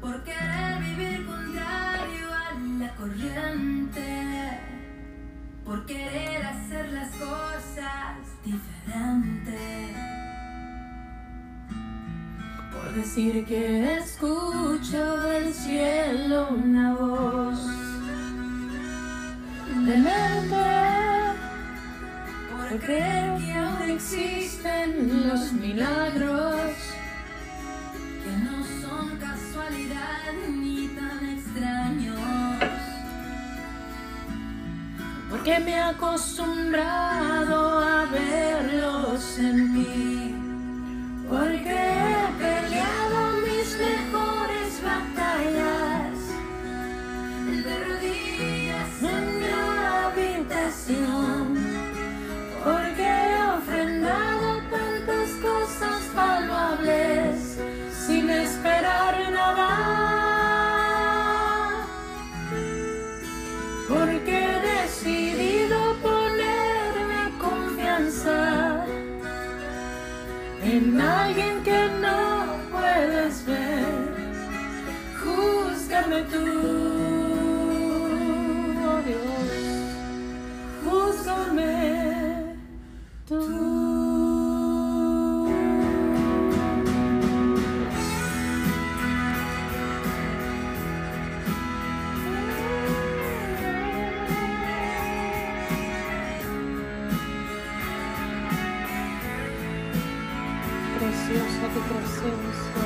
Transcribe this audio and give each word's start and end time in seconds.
por 0.00 0.22
querer 0.24 0.78
vivir 0.80 1.26
contrario 1.26 2.28
a 2.32 2.54
la 2.78 2.94
corriente, 2.96 4.58
por 5.64 5.84
querer 5.84 6.44
hacer 6.46 6.92
las 6.92 7.10
cosas 7.16 8.16
diferentes, 8.44 9.96
por 12.72 12.94
decir 12.94 13.44
que 13.44 13.96
escucho 13.98 15.16
del 15.18 15.52
cielo 15.52 16.48
una 16.48 16.94
voz 16.94 17.58
de 19.86 19.96
mente, 19.96 20.66
por 22.50 22.80
creer 22.80 23.38
que 23.38 23.52
aún 23.52 23.90
existen 23.90 25.28
los 25.28 25.52
milagros 25.52 26.79
Porque 35.50 35.64
me 35.64 35.72
he 35.72 35.80
acostumbrado 35.80 37.80
a 37.80 38.06
verlos 38.06 39.36
en 39.36 39.72
mí. 39.72 40.09
En 71.00 71.06
alguien 71.06 71.62
que 71.62 71.88
no 72.00 72.56
puedes 72.70 73.44
ver. 73.46 74.10
Júzgame 75.22 76.22
tú, 76.24 76.89
Preciosa 101.30 101.66
tu 101.74 101.80
presencia. 101.90 102.84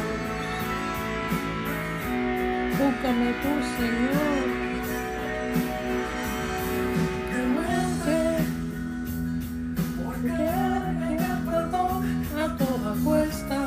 Búscame 2.79 3.31
tú, 3.41 3.53
Señor. 3.79 4.49
Porque 10.05 10.49
me 11.01 11.13
perdón 11.51 12.03
a 12.39 12.45
toda 12.59 12.91
cuesta, 13.03 13.61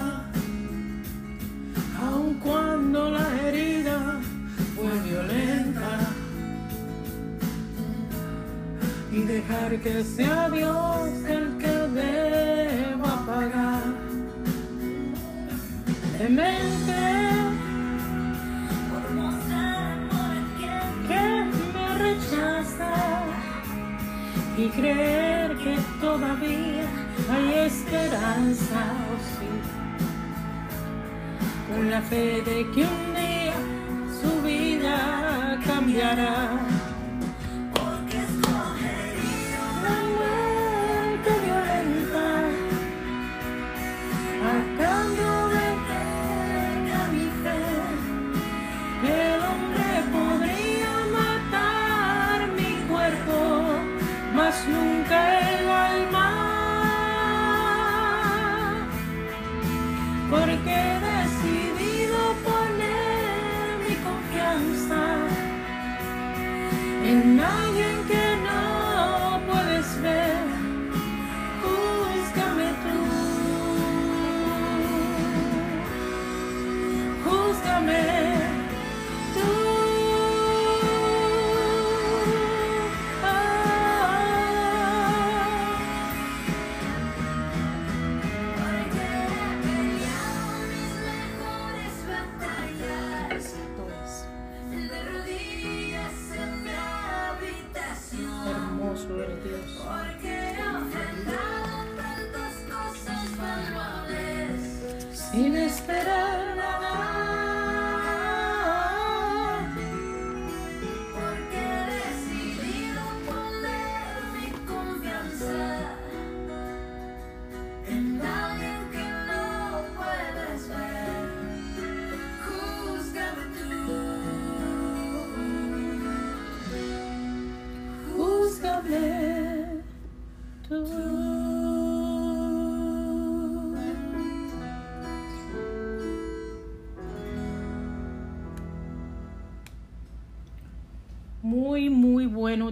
aun 1.99 2.29
cuando 2.35 2.99
la 3.09 3.27
herida 3.41 3.99
fue 4.75 4.93
violenta, 5.09 5.89
y 9.11 9.19
dejar 9.23 9.71
que 9.79 10.03
sea 10.03 10.49
Dios 10.51 10.96
sí. 28.55 29.49
con 31.67 31.91
la 31.91 32.01
fe 32.01 32.41
de 32.43 32.69
que 32.71 32.81
un 32.81 33.13
día 33.13 33.53
su 34.21 34.41
vida 34.41 35.59
cambiará. 35.65 36.66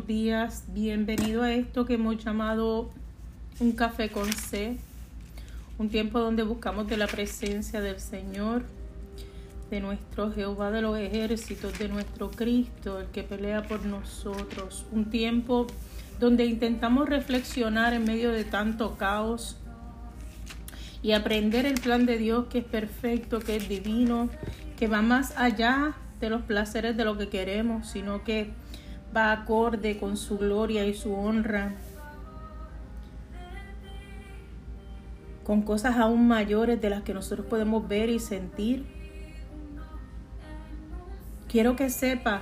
Días. 0.06 0.66
Bienvenido 0.68 1.42
a 1.42 1.52
esto 1.52 1.86
que 1.86 1.96
hemos 1.96 2.24
llamado 2.24 2.90
un 3.60 3.72
café 3.72 4.10
con 4.10 4.32
C. 4.32 4.78
Un 5.80 5.90
tiempo 5.90 6.20
donde 6.20 6.44
buscamos 6.44 6.88
de 6.88 6.96
la 6.96 7.08
presencia 7.08 7.82
del 7.82 8.00
Señor, 8.00 8.64
de 9.72 9.80
nuestro 9.80 10.32
Jehová 10.32 10.70
de 10.70 10.82
los 10.82 10.98
ejércitos, 10.98 11.78
de 11.80 11.90
nuestro 11.90 12.30
Cristo, 12.30 13.00
el 13.00 13.08
que 13.08 13.24
pelea 13.24 13.64
por 13.64 13.86
nosotros. 13.86 14.86
Un 14.92 15.10
tiempo 15.10 15.66
donde 16.20 16.46
intentamos 16.46 17.10
reflexionar 17.10 17.94
en 17.94 18.04
medio 18.06 18.32
de 18.32 18.44
tanto 18.44 18.98
caos 18.98 19.58
y 21.02 21.14
aprender 21.14 21.66
el 21.66 21.82
plan 21.82 22.06
de 22.06 22.18
Dios 22.18 22.46
que 22.46 22.60
es 22.60 22.66
perfecto, 22.66 23.40
que 23.40 23.56
es 23.56 23.68
divino, 23.68 24.30
que 24.78 24.88
va 24.88 25.02
más 25.02 25.34
allá 25.36 25.96
de 26.20 26.30
los 26.30 26.44
placeres 26.44 26.96
de 26.96 27.06
lo 27.06 27.18
que 27.18 27.28
queremos, 27.28 27.88
sino 27.88 28.24
que 28.24 28.52
va 29.16 29.32
acorde 29.32 29.98
con 29.98 30.18
su 30.18 30.38
gloria 30.38 30.86
y 30.86 30.94
su 30.94 31.14
honra, 31.14 31.74
con 35.44 35.62
cosas 35.62 35.98
aún 35.98 36.28
mayores 36.28 36.82
de 36.82 36.90
las 36.90 37.04
que 37.04 37.14
nosotros 37.14 37.46
podemos 37.46 37.88
ver 37.88 38.10
y 38.10 38.20
sentir. 38.20 38.86
quiero 41.48 41.78
que 41.78 41.90
sepas 41.90 42.42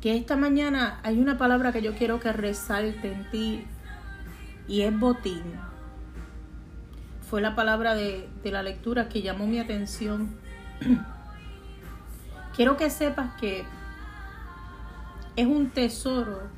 que 0.00 0.16
esta 0.16 0.34
mañana 0.36 0.98
hay 1.04 1.20
una 1.20 1.38
palabra 1.38 1.70
que 1.72 1.82
yo 1.82 1.94
quiero 1.94 2.18
que 2.18 2.32
resalte 2.32 3.12
en 3.12 3.30
ti 3.30 3.64
y 4.66 4.80
es 4.82 4.98
botín. 4.98 5.42
Fue 7.28 7.40
la 7.40 7.54
palabra 7.54 7.94
de, 7.94 8.28
de 8.42 8.50
la 8.50 8.64
lectura 8.64 9.08
que 9.08 9.22
llamó 9.22 9.46
mi 9.46 9.60
atención. 9.60 10.30
quiero 12.56 12.76
que 12.76 12.90
sepas 12.90 13.34
que 13.40 13.64
es 15.38 15.46
un 15.46 15.70
tesoro 15.70 16.48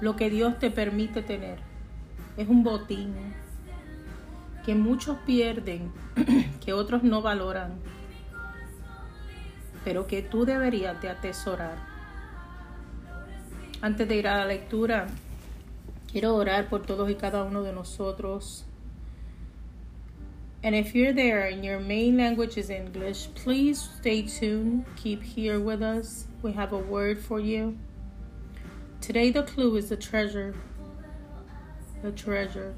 lo 0.00 0.16
que 0.16 0.28
Dios 0.28 0.58
te 0.58 0.72
permite 0.72 1.22
tener. 1.22 1.60
Es 2.36 2.48
un 2.48 2.64
botín 2.64 3.14
que 4.66 4.74
muchos 4.74 5.18
pierden, 5.18 5.92
que 6.64 6.72
otros 6.72 7.04
no 7.04 7.22
valoran, 7.22 7.74
pero 9.84 10.08
que 10.08 10.20
tú 10.20 10.44
deberías 10.44 11.00
de 11.00 11.10
atesorar. 11.10 11.78
Antes 13.82 14.08
de 14.08 14.16
ir 14.16 14.26
a 14.26 14.38
la 14.38 14.46
lectura, 14.46 15.06
quiero 16.10 16.34
orar 16.34 16.68
por 16.68 16.82
todos 16.82 17.08
y 17.08 17.14
cada 17.14 17.44
uno 17.44 17.62
de 17.62 17.72
nosotros. 17.72 18.64
And 20.64 20.74
if 20.74 20.92
you're 20.92 21.14
there 21.14 21.46
and 21.46 21.64
your 21.64 21.78
main 21.78 22.16
language 22.16 22.58
is 22.58 22.68
English, 22.68 23.28
please 23.36 23.80
stay 24.00 24.22
tuned. 24.22 24.86
Keep 24.96 25.22
here 25.22 25.60
with 25.60 25.82
us. 25.82 26.26
We 26.42 26.50
have 26.54 26.72
a 26.72 26.78
word 26.78 27.20
for 27.20 27.38
you. 27.38 27.78
Today, 29.00 29.30
the 29.30 29.42
clue 29.42 29.76
is 29.76 29.88
the 29.88 29.96
treasure. 29.96 30.54
The 32.02 32.12
treasure. 32.12 32.74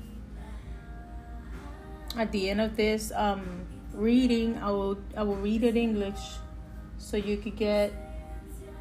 At 2.16 2.30
the 2.30 2.50
end 2.50 2.60
of 2.60 2.76
this 2.76 3.10
um, 3.14 3.66
reading, 3.94 4.58
I 4.58 4.70
will 4.70 4.98
I 5.16 5.22
will 5.22 5.36
read 5.36 5.64
it 5.64 5.76
in 5.76 5.76
English, 5.76 6.20
so 6.98 7.16
you 7.16 7.36
could 7.36 7.56
get 7.56 7.92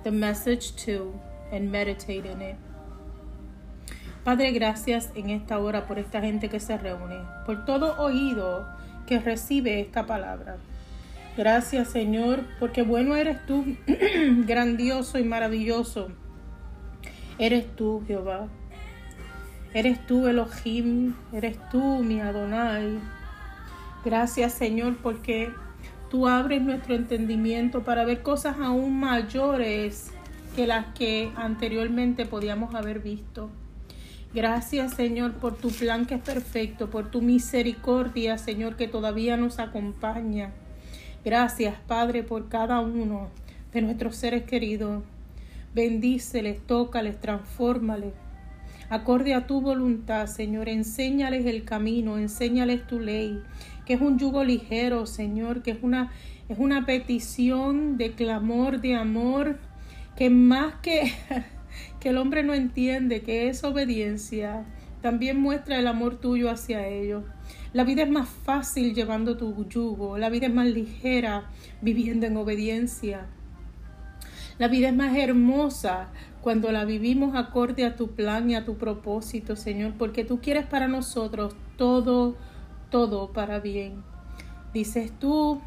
the 0.04 0.12
message 0.12 0.76
too 0.76 1.20
and 1.52 1.72
meditate 1.72 2.26
in 2.26 2.42
it. 2.42 2.56
Padre, 4.26 4.52
gracias 4.52 5.10
en 5.16 5.30
esta 5.30 5.60
hora 5.60 5.88
por 5.88 5.98
esta 5.98 6.22
gente 6.22 6.50
que 6.50 6.60
se 6.60 6.78
reúne, 6.78 7.26
por 7.46 7.66
todo 7.66 7.96
oído 7.98 8.68
que 9.08 9.20
recibe 9.20 9.80
esta 9.80 10.06
palabra. 10.06 10.58
Gracias, 11.38 11.90
Señor, 11.90 12.44
porque 12.60 12.84
bueno 12.84 13.16
eres 13.16 13.46
tú, 13.46 13.66
grandioso 14.46 15.18
y 15.20 15.24
maravilloso 15.24 16.12
Eres 17.40 17.74
tú, 17.78 18.04
Jehová. 18.06 18.48
Eres 19.74 20.06
tú, 20.06 20.28
Elohim. 20.28 21.14
Eres 21.32 21.58
tú, 21.72 22.04
mi 22.04 22.20
Adonai. 22.20 23.00
Gracias, 24.04 24.54
Señor, 24.54 24.98
porque 24.98 25.50
tú 26.10 26.28
abres 26.28 26.62
nuestro 26.62 26.96
entendimiento 26.96 27.84
para 27.84 28.04
ver 28.04 28.22
cosas 28.24 28.58
aún 28.60 29.00
mayores 29.00 30.12
que 30.56 30.68
las 30.68 30.88
que 30.94 31.32
anteriormente 31.38 32.26
podíamos 32.26 32.76
haber 32.76 33.00
visto. 33.00 33.50
Gracias, 34.34 34.94
Señor, 34.94 35.34
por 35.34 35.56
tu 35.56 35.70
plan 35.70 36.06
que 36.06 36.16
es 36.16 36.22
perfecto, 36.22 36.90
por 36.90 37.10
tu 37.10 37.22
misericordia, 37.22 38.38
Señor, 38.38 38.76
que 38.76 38.88
todavía 38.88 39.38
nos 39.38 39.60
acompaña. 39.60 40.52
Gracias, 41.24 41.76
Padre, 41.88 42.24
por 42.24 42.50
cada 42.50 42.80
uno 42.82 43.30
de 43.72 43.82
nuestros 43.82 44.18
seres 44.18 44.44
queridos. 44.44 45.04
Bendíceles, 45.74 46.66
tócales, 46.66 47.20
transfórmales. 47.20 48.14
Acorde 48.90 49.36
a 49.36 49.46
tu 49.46 49.62
voluntad, 49.62 50.26
Señor, 50.26 50.68
enséñales 50.68 51.46
el 51.46 51.64
camino, 51.64 52.18
enséñales 52.18 52.88
tu 52.88 53.00
ley, 53.00 53.40
que 53.86 53.94
es 53.94 54.02
un 54.02 54.18
yugo 54.18 54.44
ligero, 54.44 55.06
Señor, 55.06 55.62
que 55.62 55.72
es 55.72 55.78
una, 55.84 56.12
es 56.48 56.58
una 56.58 56.88
petición 56.88 57.98
de 57.98 58.14
clamor, 58.14 58.82
de 58.82 58.96
amor, 58.96 59.60
que 60.18 60.32
más 60.32 60.74
que, 60.82 61.12
que 62.00 62.10
el 62.10 62.18
hombre 62.18 62.42
no 62.42 62.56
entiende, 62.56 63.22
que 63.22 63.48
es 63.48 63.64
obediencia, 63.64 64.66
también 65.02 65.40
muestra 65.40 65.78
el 65.78 65.86
amor 65.86 66.20
tuyo 66.20 66.50
hacia 66.50 66.88
ellos. 66.88 67.24
La 67.74 67.84
vida 67.84 68.02
es 68.02 68.10
más 68.10 68.28
fácil 68.28 68.96
llevando 68.96 69.38
tu 69.38 69.68
yugo, 69.70 70.18
la 70.18 70.30
vida 70.30 70.48
es 70.48 70.54
más 70.54 70.68
ligera 70.68 71.50
viviendo 71.82 72.26
en 72.26 72.38
obediencia. 72.38 73.28
La 74.60 74.68
vida 74.68 74.90
es 74.90 74.96
más 74.96 75.16
hermosa 75.16 76.10
cuando 76.42 76.74
la 76.74 76.84
vivimos 76.84 77.34
acorde 77.34 77.86
a 77.86 77.96
tu 77.96 78.12
plan 78.12 78.50
y 78.50 78.56
a 78.56 78.66
tu 78.66 78.78
propósito, 78.78 79.56
Señor, 79.56 79.94
porque 79.98 80.26
tú 80.26 80.42
quieres 80.42 80.66
para 80.66 80.90
nosotros 80.90 81.56
todo, 81.78 82.36
todo 82.90 83.32
para 83.32 83.60
bien. 83.60 84.04
Dices 84.74 85.14
tú 85.18 85.62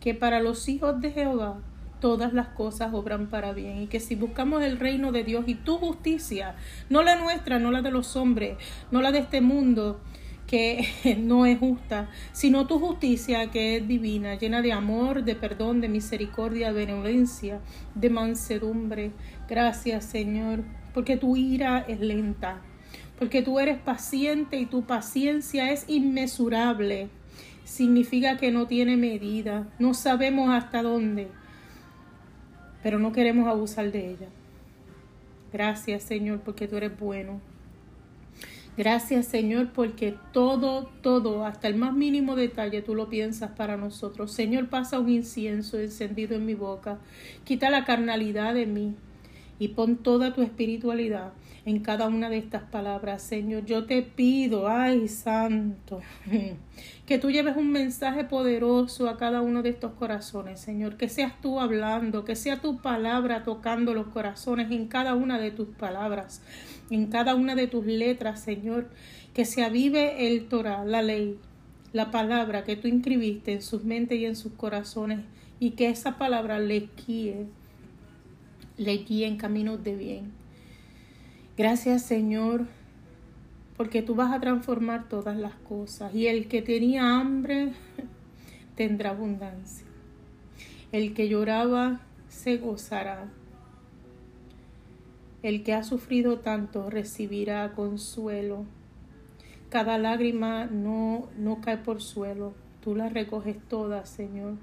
que 0.00 0.14
para 0.14 0.40
los 0.40 0.70
hijos 0.70 1.02
de 1.02 1.10
Jehová 1.10 1.58
todas 2.00 2.32
las 2.32 2.48
cosas 2.48 2.94
obran 2.94 3.26
para 3.28 3.52
bien 3.52 3.82
y 3.82 3.86
que 3.88 4.00
si 4.00 4.14
buscamos 4.14 4.62
el 4.62 4.78
reino 4.78 5.12
de 5.12 5.24
Dios 5.24 5.44
y 5.46 5.54
tu 5.54 5.76
justicia, 5.76 6.54
no 6.88 7.02
la 7.02 7.16
nuestra, 7.16 7.58
no 7.58 7.70
la 7.70 7.82
de 7.82 7.90
los 7.90 8.16
hombres, 8.16 8.56
no 8.90 9.02
la 9.02 9.12
de 9.12 9.18
este 9.18 9.42
mundo, 9.42 10.00
que 10.46 11.16
no 11.18 11.46
es 11.46 11.58
justa, 11.58 12.10
sino 12.32 12.66
tu 12.66 12.78
justicia 12.78 13.50
que 13.50 13.76
es 13.76 13.88
divina, 13.88 14.36
llena 14.36 14.62
de 14.62 14.72
amor, 14.72 15.24
de 15.24 15.34
perdón, 15.34 15.80
de 15.80 15.88
misericordia, 15.88 16.72
de 16.72 16.86
benevolencia, 16.86 17.60
de 17.94 18.10
mansedumbre. 18.10 19.12
Gracias 19.48 20.04
Señor, 20.04 20.64
porque 20.92 21.16
tu 21.16 21.36
ira 21.36 21.84
es 21.88 22.00
lenta, 22.00 22.60
porque 23.18 23.42
tú 23.42 23.58
eres 23.60 23.78
paciente 23.78 24.58
y 24.58 24.66
tu 24.66 24.84
paciencia 24.84 25.72
es 25.72 25.84
inmesurable. 25.88 27.08
Significa 27.64 28.36
que 28.36 28.50
no 28.50 28.66
tiene 28.66 28.96
medida, 28.96 29.68
no 29.78 29.94
sabemos 29.94 30.50
hasta 30.50 30.82
dónde, 30.82 31.28
pero 32.82 32.98
no 32.98 33.12
queremos 33.12 33.48
abusar 33.48 33.90
de 33.90 34.10
ella. 34.10 34.28
Gracias 35.52 36.02
Señor, 36.02 36.40
porque 36.40 36.68
tú 36.68 36.76
eres 36.76 36.98
bueno. 36.98 37.53
Gracias 38.76 39.26
Señor 39.26 39.70
porque 39.72 40.16
todo, 40.32 40.90
todo, 41.00 41.44
hasta 41.44 41.68
el 41.68 41.76
más 41.76 41.94
mínimo 41.94 42.34
detalle 42.34 42.82
tú 42.82 42.94
lo 42.94 43.08
piensas 43.08 43.52
para 43.52 43.76
nosotros. 43.76 44.32
Señor, 44.32 44.68
pasa 44.68 44.98
un 44.98 45.08
incienso 45.08 45.78
encendido 45.78 46.34
en 46.34 46.44
mi 46.44 46.54
boca. 46.54 46.98
Quita 47.44 47.70
la 47.70 47.84
carnalidad 47.84 48.52
de 48.54 48.66
mí 48.66 48.96
y 49.58 49.68
pon 49.68 49.96
toda 49.96 50.32
tu 50.32 50.42
espiritualidad 50.42 51.32
en 51.66 51.80
cada 51.80 52.08
una 52.08 52.28
de 52.28 52.38
estas 52.38 52.62
palabras. 52.64 53.22
Señor, 53.22 53.64
yo 53.64 53.86
te 53.86 54.02
pido, 54.02 54.68
ay 54.68 55.08
santo, 55.08 56.00
que 57.06 57.18
tú 57.18 57.30
lleves 57.30 57.56
un 57.56 57.70
mensaje 57.70 58.24
poderoso 58.24 59.08
a 59.08 59.16
cada 59.16 59.40
uno 59.40 59.62
de 59.62 59.70
estos 59.70 59.92
corazones, 59.92 60.60
Señor, 60.60 60.96
que 60.96 61.08
seas 61.08 61.40
tú 61.40 61.60
hablando, 61.60 62.24
que 62.24 62.36
sea 62.36 62.60
tu 62.60 62.80
palabra 62.82 63.44
tocando 63.44 63.94
los 63.94 64.08
corazones 64.08 64.70
en 64.70 64.88
cada 64.88 65.14
una 65.14 65.38
de 65.38 65.50
tus 65.50 65.68
palabras, 65.68 66.42
en 66.90 67.06
cada 67.06 67.34
una 67.34 67.54
de 67.54 67.66
tus 67.66 67.86
letras, 67.86 68.40
Señor, 68.40 68.90
que 69.32 69.44
se 69.44 69.64
avive 69.64 70.28
el 70.28 70.46
Torah, 70.48 70.84
la 70.84 71.02
ley, 71.02 71.38
la 71.92 72.10
palabra 72.10 72.64
que 72.64 72.76
tú 72.76 72.88
inscribiste 72.88 73.52
en 73.52 73.62
sus 73.62 73.84
mentes 73.84 74.18
y 74.18 74.26
en 74.26 74.36
sus 74.36 74.52
corazones 74.52 75.20
y 75.60 75.70
que 75.70 75.88
esa 75.88 76.18
palabra 76.18 76.58
le 76.58 76.88
guíe, 77.06 77.46
le 78.76 78.98
guíe 78.98 79.26
en 79.26 79.36
caminos 79.36 79.82
de 79.84 79.96
bien 79.96 80.44
Gracias 81.56 82.02
Señor, 82.02 82.66
porque 83.76 84.02
tú 84.02 84.16
vas 84.16 84.32
a 84.32 84.40
transformar 84.40 85.08
todas 85.08 85.36
las 85.36 85.54
cosas 85.54 86.12
y 86.12 86.26
el 86.26 86.48
que 86.48 86.62
tenía 86.62 87.20
hambre 87.20 87.72
tendrá 88.74 89.10
abundancia. 89.10 89.86
El 90.90 91.14
que 91.14 91.28
lloraba 91.28 92.00
se 92.28 92.56
gozará. 92.56 93.28
El 95.44 95.62
que 95.62 95.74
ha 95.74 95.84
sufrido 95.84 96.40
tanto 96.40 96.90
recibirá 96.90 97.70
consuelo. 97.72 98.64
Cada 99.68 99.96
lágrima 99.96 100.66
no, 100.66 101.28
no 101.38 101.60
cae 101.60 101.76
por 101.76 102.02
suelo. 102.02 102.52
Tú 102.82 102.96
la 102.96 103.08
recoges 103.10 103.58
todas, 103.68 104.08
Señor. 104.08 104.54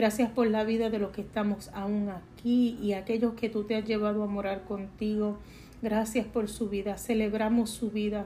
Gracias 0.00 0.30
por 0.30 0.46
la 0.46 0.64
vida 0.64 0.88
de 0.88 0.98
los 0.98 1.10
que 1.10 1.20
estamos 1.20 1.68
aún 1.74 2.08
aquí 2.08 2.78
y 2.80 2.94
aquellos 2.94 3.34
que 3.34 3.50
tú 3.50 3.64
te 3.64 3.76
has 3.76 3.84
llevado 3.84 4.22
a 4.22 4.26
morar 4.26 4.64
contigo. 4.64 5.36
Gracias 5.82 6.24
por 6.24 6.48
su 6.48 6.70
vida. 6.70 6.96
Celebramos 6.96 7.68
su 7.68 7.90
vida. 7.90 8.24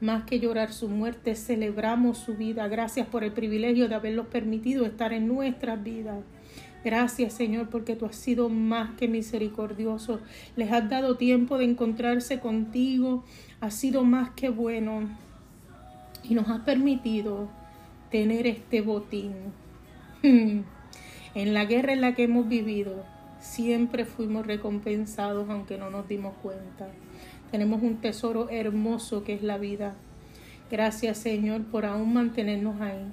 Más 0.00 0.22
que 0.22 0.38
llorar 0.38 0.72
su 0.72 0.88
muerte, 0.88 1.34
celebramos 1.34 2.16
su 2.16 2.36
vida. 2.36 2.68
Gracias 2.68 3.08
por 3.08 3.24
el 3.24 3.32
privilegio 3.32 3.88
de 3.88 3.96
haberlos 3.96 4.28
permitido 4.28 4.86
estar 4.86 5.12
en 5.12 5.26
nuestras 5.26 5.82
vidas. 5.82 6.20
Gracias 6.84 7.32
Señor 7.32 7.70
porque 7.70 7.96
tú 7.96 8.06
has 8.06 8.14
sido 8.14 8.48
más 8.48 8.94
que 8.94 9.08
misericordioso. 9.08 10.20
Les 10.54 10.70
has 10.70 10.88
dado 10.88 11.16
tiempo 11.16 11.58
de 11.58 11.64
encontrarse 11.64 12.38
contigo. 12.38 13.24
Has 13.60 13.74
sido 13.74 14.04
más 14.04 14.30
que 14.30 14.48
bueno. 14.48 15.08
Y 16.22 16.34
nos 16.34 16.48
has 16.48 16.60
permitido 16.60 17.48
tener 18.12 18.46
este 18.46 18.80
botín. 18.80 19.34
en 21.34 21.54
la 21.54 21.64
guerra 21.64 21.92
en 21.92 22.00
la 22.00 22.14
que 22.14 22.24
hemos 22.24 22.48
vivido, 22.48 23.04
Siempre 23.40 24.04
fuimos 24.04 24.46
recompensados 24.46 25.48
aunque 25.48 25.78
no 25.78 25.90
nos 25.90 26.06
dimos 26.06 26.34
cuenta. 26.42 26.88
Tenemos 27.50 27.82
un 27.82 27.96
tesoro 27.96 28.50
hermoso 28.50 29.24
que 29.24 29.32
es 29.32 29.42
la 29.42 29.56
vida. 29.56 29.94
Gracias 30.70 31.18
Señor 31.18 31.64
por 31.64 31.86
aún 31.86 32.12
mantenernos 32.12 32.80
ahí. 32.82 33.06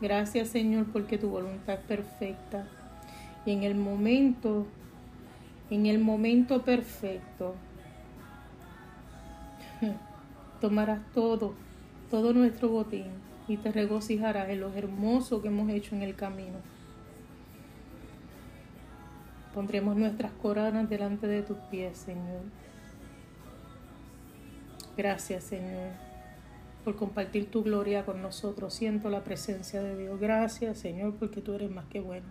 Gracias 0.00 0.48
Señor 0.48 0.86
porque 0.92 1.18
tu 1.18 1.30
voluntad 1.30 1.74
es 1.74 1.80
perfecta. 1.80 2.68
Y 3.44 3.50
en 3.50 3.64
el 3.64 3.74
momento, 3.74 4.66
en 5.68 5.86
el 5.86 5.98
momento 5.98 6.62
perfecto, 6.62 7.56
tomarás 10.60 11.00
todo, 11.12 11.54
todo 12.08 12.32
nuestro 12.32 12.68
botín 12.68 13.06
y 13.48 13.56
te 13.56 13.72
regocijarás 13.72 14.48
en 14.48 14.60
lo 14.60 14.72
hermoso 14.72 15.42
que 15.42 15.48
hemos 15.48 15.68
hecho 15.70 15.96
en 15.96 16.02
el 16.02 16.14
camino. 16.14 16.73
Pondremos 19.54 19.94
nuestras 19.96 20.32
coronas 20.32 20.90
delante 20.90 21.28
de 21.28 21.42
tus 21.42 21.56
pies, 21.70 21.96
Señor. 21.96 22.42
Gracias, 24.96 25.44
Señor, 25.44 25.92
por 26.84 26.96
compartir 26.96 27.48
tu 27.48 27.62
gloria 27.62 28.04
con 28.04 28.20
nosotros. 28.20 28.74
Siento 28.74 29.10
la 29.10 29.22
presencia 29.22 29.80
de 29.80 29.96
Dios. 29.96 30.18
Gracias, 30.18 30.78
Señor, 30.78 31.14
porque 31.14 31.40
tú 31.40 31.52
eres 31.52 31.70
más 31.70 31.86
que 31.86 32.00
bueno. 32.00 32.26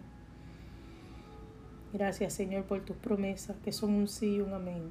Gracias, 1.94 2.34
Señor, 2.34 2.66
por 2.66 2.82
tus 2.84 2.98
promesas, 2.98 3.56
que 3.64 3.72
son 3.72 3.94
un 3.94 4.10
sí 4.10 4.36
y 4.36 4.42
un 4.42 4.54
amén. 4.54 4.90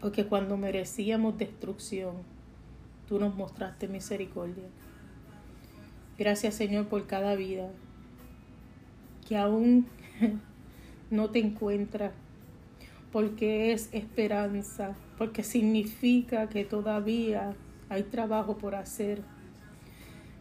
Porque 0.00 0.26
cuando 0.26 0.56
merecíamos 0.56 1.38
destrucción, 1.38 2.16
tú 3.06 3.20
nos 3.20 3.36
mostraste 3.36 3.86
misericordia. 3.86 4.64
Gracias, 6.18 6.56
Señor, 6.56 6.88
por 6.88 7.06
cada 7.06 7.36
vida 7.36 7.70
que 9.28 9.36
aún 9.36 9.86
no 11.10 11.30
te 11.30 11.38
encuentra, 11.38 12.12
porque 13.12 13.72
es 13.72 13.88
esperanza, 13.92 14.96
porque 15.18 15.42
significa 15.42 16.48
que 16.48 16.64
todavía 16.64 17.54
hay 17.88 18.02
trabajo 18.04 18.58
por 18.58 18.74
hacer. 18.74 19.22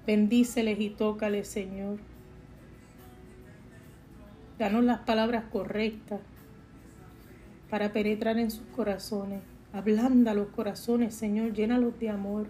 Bendíceles 0.06 0.80
y 0.80 0.90
tócales, 0.90 1.48
Señor. 1.48 2.00
Danos 4.58 4.84
las 4.84 5.00
palabras 5.00 5.46
correctas 5.52 6.22
para 7.70 7.92
penetrar 7.92 8.38
en 8.38 8.52
sus 8.52 8.66
corazones. 8.68 9.42
Ablanda 9.74 10.34
los 10.34 10.48
corazones, 10.48 11.14
Señor, 11.14 11.54
llénalos 11.54 12.00
de 12.00 12.10
amor. 12.10 12.48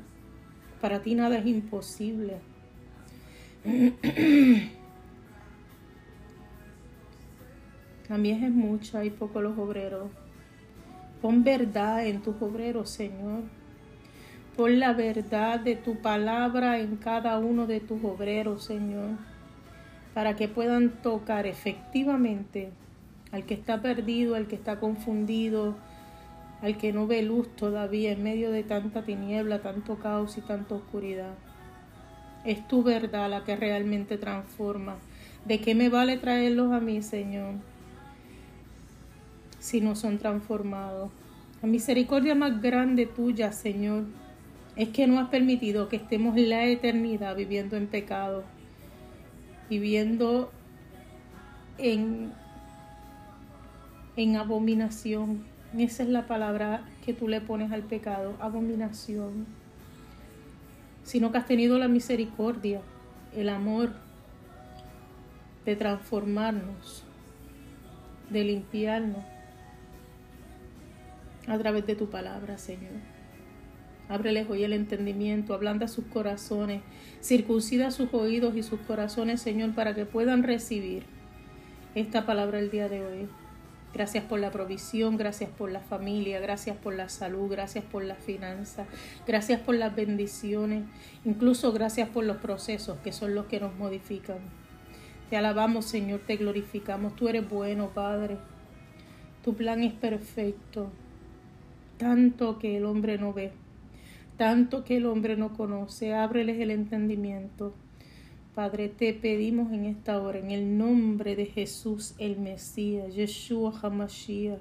Para 0.82 1.02
ti 1.02 1.16
nada 1.16 1.38
es 1.38 1.48
imposible. 1.48 2.38
La 8.08 8.18
mies 8.20 8.44
es 8.44 8.52
mucha 8.52 9.04
y 9.04 9.10
poco 9.10 9.42
los 9.42 9.58
obreros. 9.58 10.12
Pon 11.22 11.44
verdad 11.44 12.06
en 12.06 12.22
tus 12.22 12.40
obreros, 12.40 12.92
Señor. 12.92 13.42
Pon 14.56 14.80
la 14.80 14.94
verdad 14.94 15.60
de 15.60 15.76
tu 15.76 15.96
palabra 15.96 16.80
en 16.80 16.98
cada 16.98 17.40
uno 17.40 17.66
de 17.66 17.80
tus 17.80 18.04
obreros, 18.04 18.64
Señor, 18.64 19.18
para 20.14 20.36
que 20.36 20.48
puedan 20.48 20.92
tocar 21.02 21.48
efectivamente 21.48 22.70
al 23.32 23.44
que 23.46 23.56
está 23.56 23.82
perdido, 23.82 24.36
al 24.36 24.46
que 24.46 24.56
está 24.56 24.80
confundido, 24.80 25.76
al 26.62 26.78
que 26.78 26.94
no 26.94 27.08
ve 27.08 27.24
luz 27.24 27.56
todavía 27.56 28.12
en 28.12 28.22
medio 28.22 28.52
de 28.52 28.64
tanta 28.64 29.04
tiniebla, 29.04 29.64
tanto 29.64 29.98
caos 29.98 30.38
y 30.38 30.42
tanta 30.42 30.76
oscuridad. 30.76 31.34
Es 32.46 32.68
tu 32.68 32.84
verdad 32.84 33.32
la 33.32 33.44
que 33.44 33.56
realmente 33.56 34.20
transforma. 34.20 34.98
¿De 35.44 35.60
qué 35.60 35.74
me 35.74 35.90
vale 35.90 36.18
traerlos 36.18 36.72
a 36.72 36.80
mí, 36.80 37.02
Señor? 37.02 37.56
Si 39.66 39.82
no 39.82 39.96
son 39.96 40.20
transformados. 40.20 41.10
La 41.64 41.68
misericordia 41.68 42.36
más 42.36 42.62
grande 42.62 43.08
tuya, 43.08 43.52
Señor, 43.52 44.04
es 44.76 44.90
que 44.90 45.08
no 45.08 45.20
has 45.20 45.30
permitido 45.30 45.90
que 45.90 45.96
estemos 45.96 46.38
la 46.38 46.66
eternidad 46.66 47.36
viviendo 47.36 47.76
en 47.76 47.88
pecado, 47.88 48.44
viviendo 49.68 50.52
en, 51.80 52.32
en 54.16 54.36
abominación. 54.36 55.46
Esa 55.76 56.04
es 56.04 56.10
la 56.10 56.28
palabra 56.28 56.86
que 57.04 57.16
tú 57.16 57.28
le 57.28 57.42
pones 57.42 57.72
al 57.72 57.82
pecado, 57.82 58.36
abominación. 58.40 59.48
Sino 61.04 61.32
que 61.32 61.40
has 61.40 61.48
tenido 61.48 61.80
la 61.80 61.88
misericordia, 61.88 62.82
el 63.36 63.50
amor 63.50 63.94
de 65.66 65.76
transformarnos, 65.76 67.04
de 68.30 68.44
limpiarnos 68.44 69.35
a 71.48 71.58
través 71.58 71.86
de 71.86 71.96
tu 71.96 72.10
palabra, 72.10 72.58
Señor. 72.58 72.94
Ábreles 74.08 74.48
hoy 74.50 74.64
el 74.64 74.74
entendimiento, 74.74 75.54
ablanda 75.54 75.88
sus 75.88 76.06
corazones, 76.06 76.82
circuncida 77.22 77.90
sus 77.90 78.14
oídos 78.14 78.56
y 78.56 78.62
sus 78.62 78.80
corazones, 78.82 79.42
Señor, 79.42 79.74
para 79.74 79.96
que 79.96 80.06
puedan 80.06 80.44
recibir 80.44 81.04
esta 81.96 82.26
palabra 82.26 82.60
el 82.60 82.70
día 82.70 82.88
de 82.88 83.04
hoy. 83.04 83.28
Gracias 83.94 84.26
por 84.26 84.40
la 84.40 84.52
provisión, 84.52 85.18
gracias 85.18 85.50
por 85.50 85.72
la 85.72 85.80
familia, 85.80 86.40
gracias 86.40 86.76
por 86.76 86.94
la 86.94 87.10
salud, 87.10 87.50
gracias 87.50 87.84
por 87.86 88.04
la 88.04 88.16
finanza, 88.16 88.86
gracias 89.26 89.62
por 89.62 89.74
las 89.76 89.96
bendiciones, 89.96 90.84
incluso 91.24 91.72
gracias 91.72 92.10
por 92.10 92.26
los 92.26 92.38
procesos 92.38 92.98
que 93.04 93.14
son 93.14 93.34
los 93.34 93.46
que 93.46 93.62
nos 93.62 93.74
modifican. 93.76 94.40
Te 95.30 95.38
alabamos, 95.38 95.86
Señor, 95.86 96.20
te 96.28 96.36
glorificamos. 96.36 97.16
Tú 97.16 97.30
eres 97.30 97.50
bueno, 97.50 97.90
Padre. 97.90 98.38
Tu 99.44 99.56
plan 99.56 99.82
es 99.82 99.94
perfecto 99.94 100.92
tanto 101.98 102.60
que 102.60 102.78
el 102.78 102.86
hombre 102.86 103.18
no 103.18 103.34
ve, 103.34 103.52
tanto 104.38 104.84
que 104.84 104.98
el 104.98 105.06
hombre 105.06 105.38
no 105.38 105.54
conoce. 105.54 106.14
Ábreles 106.14 106.60
el 106.60 106.72
entendimiento. 106.72 107.74
Padre, 108.54 108.88
te 108.88 109.14
pedimos 109.14 109.74
en 109.74 109.86
esta 109.86 110.22
hora, 110.22 110.40
en 110.40 110.52
el 110.52 110.78
nombre 110.78 111.36
de 111.36 111.46
Jesús 111.46 112.16
el 112.20 112.38
Mesías, 112.38 113.14
Yeshua 113.14 113.74
HaMashiach, 113.82 114.60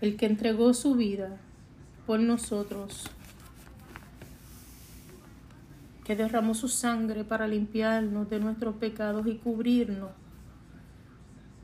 el 0.00 0.16
que 0.16 0.24
entregó 0.24 0.72
su 0.72 0.94
vida 0.94 1.38
por 2.06 2.18
nosotros, 2.18 3.04
que 6.04 6.16
derramó 6.16 6.54
su 6.54 6.68
sangre 6.68 7.24
para 7.24 7.46
limpiarnos 7.46 8.30
de 8.30 8.40
nuestros 8.40 8.76
pecados 8.76 9.26
y 9.26 9.36
cubrirnos 9.36 10.10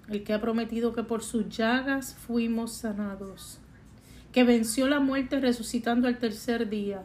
el 0.08 0.22
que 0.22 0.32
ha 0.32 0.40
prometido 0.40 0.92
que 0.92 1.02
por 1.02 1.22
sus 1.22 1.48
llagas 1.48 2.14
fuimos 2.14 2.72
sanados, 2.72 3.58
que 4.32 4.44
venció 4.44 4.86
la 4.88 5.00
muerte 5.00 5.40
resucitando 5.40 6.06
al 6.06 6.18
tercer 6.18 6.68
día, 6.68 7.04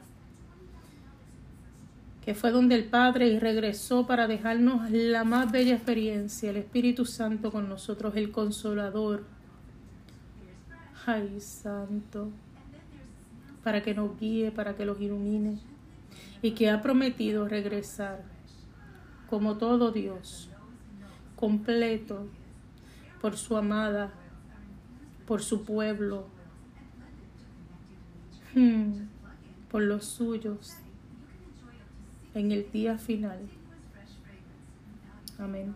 que 2.24 2.36
fue 2.36 2.52
donde 2.52 2.76
el 2.76 2.86
Padre 2.86 3.30
y 3.30 3.40
regresó 3.40 4.06
para 4.06 4.28
dejarnos 4.28 4.92
la 4.92 5.24
más 5.24 5.52
bella 5.52 5.74
experiencia, 5.74 6.52
el 6.52 6.58
Espíritu 6.58 7.06
Santo 7.06 7.52
con 7.52 7.68
nosotros, 7.68 8.16
el 8.16 8.32
Consolador. 8.32 9.24
Ay, 11.08 11.40
Santo, 11.40 12.30
para 13.64 13.82
que 13.82 13.96
nos 13.96 14.20
guíe, 14.20 14.52
para 14.52 14.76
que 14.76 14.86
los 14.86 15.02
ilumine, 15.02 15.58
y 16.44 16.52
que 16.52 16.70
ha 16.70 16.84
prometido 16.84 17.48
regresar 17.48 18.24
como 19.28 19.58
todo 19.58 19.92
Dios, 19.92 20.50
completo, 21.36 22.28
por 23.22 23.38
su 23.38 23.56
amada, 23.56 24.12
por 25.28 25.44
su 25.44 25.64
pueblo, 25.64 26.26
hmm, 28.56 28.94
por 29.70 29.84
los 29.84 30.06
suyos, 30.06 30.74
en 32.34 32.52
el 32.52 32.72
día 32.72 32.98
final. 32.98 33.40
Amén. 35.38 35.76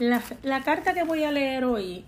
La, 0.00 0.20
la, 0.42 0.64
carta 0.64 0.92
que 0.92 1.04
voy 1.04 1.22
a 1.22 1.30
leer 1.30 1.64
hoy 1.64 2.04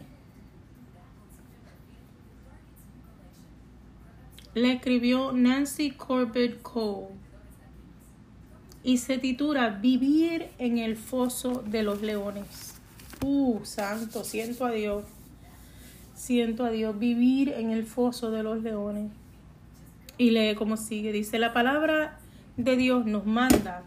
la 4.54 4.72
escribió 4.72 5.30
Nancy 5.30 5.92
Corbett 5.92 6.60
Cole 6.62 7.25
y 8.86 8.98
se 8.98 9.18
titula 9.18 9.68
Vivir 9.70 10.46
en 10.58 10.78
el 10.78 10.96
foso 10.96 11.64
de 11.66 11.82
los 11.82 12.02
leones. 12.02 12.76
Uh, 13.20 13.58
santo, 13.64 14.22
siento 14.22 14.64
a 14.64 14.70
Dios. 14.70 15.04
Siento 16.14 16.64
a 16.64 16.70
Dios 16.70 16.96
vivir 16.96 17.48
en 17.48 17.72
el 17.72 17.84
foso 17.84 18.30
de 18.30 18.44
los 18.44 18.62
leones. 18.62 19.10
Y 20.18 20.30
lee 20.30 20.54
como 20.54 20.76
sigue. 20.76 21.10
Dice, 21.10 21.40
la 21.40 21.52
palabra 21.52 22.20
de 22.56 22.76
Dios 22.76 23.06
nos 23.06 23.26
manda 23.26 23.82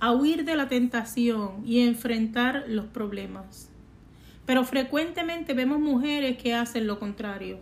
a 0.00 0.12
huir 0.12 0.46
de 0.46 0.56
la 0.56 0.68
tentación 0.68 1.62
y 1.66 1.80
enfrentar 1.80 2.64
los 2.66 2.86
problemas. 2.86 3.68
Pero 4.46 4.64
frecuentemente 4.64 5.52
vemos 5.52 5.80
mujeres 5.80 6.38
que 6.38 6.54
hacen 6.54 6.86
lo 6.86 6.98
contrario. 6.98 7.58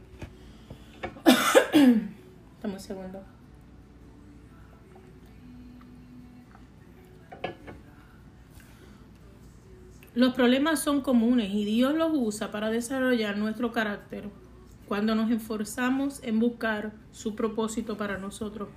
Estamos 1.75 2.77
un 2.77 2.81
segundo. 2.81 3.34
Los 10.15 10.33
problemas 10.35 10.81
son 10.81 11.01
comunes 11.01 11.53
y 11.53 11.65
Dios 11.65 11.95
los 11.95 12.11
usa 12.15 12.53
para 12.53 12.71
desarrollar 12.71 13.37
nuestro 13.37 13.73
carácter 13.73 14.31
cuando 14.87 15.17
nos 15.17 15.31
esforzamos 15.33 16.23
en 16.23 16.39
buscar 16.39 16.93
su 17.11 17.35
propósito 17.35 17.97
para 17.97 18.19
nosotros. 18.19 18.69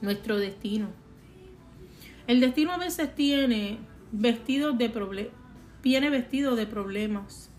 nuestro 0.00 0.38
destino. 0.38 0.88
El 2.26 2.40
destino 2.40 2.72
a 2.72 2.78
veces 2.78 3.14
tiene 3.14 3.78
vestido 4.12 4.72
de 4.72 5.30
viene 5.82 6.08
vestido 6.08 6.56
de 6.56 6.66
problemas. 6.66 7.50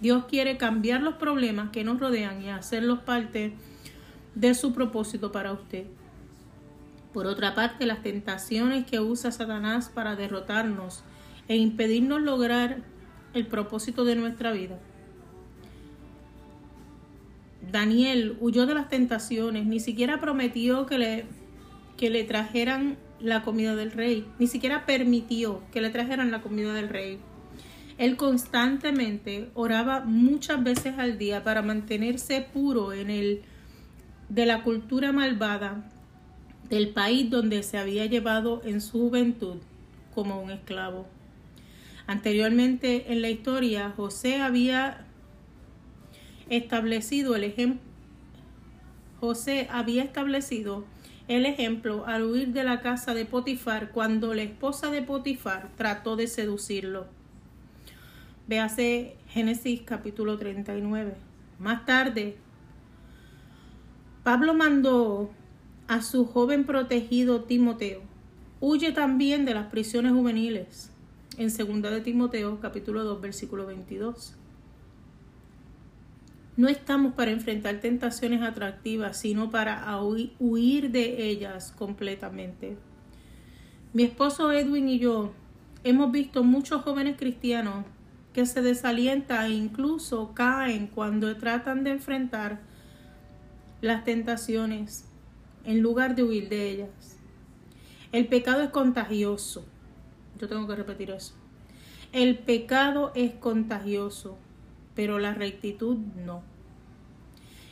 Dios 0.00 0.24
quiere 0.24 0.56
cambiar 0.56 1.02
los 1.02 1.16
problemas 1.16 1.70
que 1.70 1.84
nos 1.84 2.00
rodean 2.00 2.42
y 2.42 2.48
hacerlos 2.48 3.00
parte 3.00 3.52
de 4.34 4.54
su 4.54 4.72
propósito 4.72 5.30
para 5.30 5.52
usted. 5.52 5.84
Por 7.12 7.26
otra 7.26 7.54
parte, 7.54 7.84
las 7.84 8.02
tentaciones 8.02 8.86
que 8.86 8.98
usa 8.98 9.30
Satanás 9.30 9.90
para 9.90 10.16
derrotarnos 10.16 11.04
e 11.50 11.56
impedirnos 11.56 12.22
lograr 12.22 12.78
el 13.34 13.44
propósito 13.48 14.04
de 14.04 14.14
nuestra 14.14 14.52
vida. 14.52 14.78
Daniel 17.72 18.36
huyó 18.38 18.66
de 18.66 18.74
las 18.74 18.88
tentaciones, 18.88 19.66
ni 19.66 19.80
siquiera 19.80 20.20
prometió 20.20 20.86
que 20.86 20.96
le, 20.96 21.24
que 21.96 22.08
le 22.08 22.22
trajeran 22.22 22.98
la 23.18 23.42
comida 23.42 23.74
del 23.74 23.90
rey, 23.90 24.28
ni 24.38 24.46
siquiera 24.46 24.86
permitió 24.86 25.60
que 25.72 25.80
le 25.80 25.90
trajeran 25.90 26.30
la 26.30 26.40
comida 26.40 26.72
del 26.72 26.88
rey. 26.88 27.18
Él 27.98 28.16
constantemente 28.16 29.50
oraba 29.54 30.04
muchas 30.04 30.62
veces 30.62 30.98
al 30.98 31.18
día 31.18 31.42
para 31.42 31.62
mantenerse 31.62 32.42
puro 32.42 32.92
en 32.92 33.10
el 33.10 33.42
de 34.28 34.46
la 34.46 34.62
cultura 34.62 35.10
malvada 35.10 35.90
del 36.68 36.90
país 36.90 37.28
donde 37.28 37.64
se 37.64 37.76
había 37.76 38.06
llevado 38.06 38.62
en 38.64 38.80
su 38.80 39.00
juventud 39.00 39.56
como 40.14 40.40
un 40.40 40.52
esclavo. 40.52 41.08
Anteriormente 42.10 43.12
en 43.12 43.22
la 43.22 43.30
historia, 43.30 43.94
José 43.96 44.40
había 44.42 45.06
establecido 46.48 47.36
el 47.36 47.44
ejemplo 47.44 47.80
José 49.20 49.68
había 49.70 50.02
establecido 50.02 50.84
el 51.28 51.46
ejemplo 51.46 52.06
al 52.08 52.24
huir 52.24 52.48
de 52.48 52.64
la 52.64 52.80
casa 52.80 53.14
de 53.14 53.26
Potifar 53.26 53.92
cuando 53.92 54.34
la 54.34 54.42
esposa 54.42 54.90
de 54.90 55.02
Potifar 55.02 55.70
trató 55.76 56.16
de 56.16 56.26
seducirlo. 56.26 57.06
Véase 58.48 59.14
Génesis 59.28 59.82
capítulo 59.82 60.36
39. 60.36 61.14
Más 61.60 61.86
tarde, 61.86 62.38
Pablo 64.24 64.52
mandó 64.54 65.30
a 65.86 66.02
su 66.02 66.24
joven 66.24 66.64
protegido 66.64 67.44
Timoteo. 67.44 68.02
Huye 68.58 68.90
también 68.90 69.44
de 69.44 69.54
las 69.54 69.66
prisiones 69.66 70.10
juveniles. 70.10 70.89
En 71.40 71.48
2 71.48 71.80
de 71.80 72.02
Timoteo 72.02 72.60
capítulo 72.60 73.02
2 73.02 73.18
versículo 73.22 73.64
22. 73.64 74.34
No 76.58 76.68
estamos 76.68 77.14
para 77.14 77.30
enfrentar 77.30 77.80
tentaciones 77.80 78.42
atractivas, 78.42 79.16
sino 79.16 79.50
para 79.50 79.98
huir 80.38 80.90
de 80.90 81.30
ellas 81.30 81.72
completamente. 81.78 82.76
Mi 83.94 84.02
esposo 84.02 84.52
Edwin 84.52 84.86
y 84.90 84.98
yo 84.98 85.32
hemos 85.82 86.12
visto 86.12 86.44
muchos 86.44 86.82
jóvenes 86.82 87.16
cristianos 87.16 87.86
que 88.34 88.44
se 88.44 88.60
desalientan 88.60 89.46
e 89.46 89.54
incluso 89.54 90.34
caen 90.34 90.88
cuando 90.88 91.34
tratan 91.38 91.84
de 91.84 91.92
enfrentar 91.92 92.60
las 93.80 94.04
tentaciones 94.04 95.06
en 95.64 95.80
lugar 95.80 96.14
de 96.16 96.22
huir 96.22 96.50
de 96.50 96.68
ellas. 96.68 97.16
El 98.12 98.28
pecado 98.28 98.60
es 98.60 98.68
contagioso. 98.68 99.64
Yo 100.40 100.48
tengo 100.48 100.66
que 100.66 100.74
repetir 100.74 101.10
eso. 101.10 101.34
El 102.12 102.38
pecado 102.38 103.12
es 103.14 103.34
contagioso, 103.34 104.38
pero 104.94 105.18
la 105.18 105.34
rectitud 105.34 105.98
no. 106.24 106.42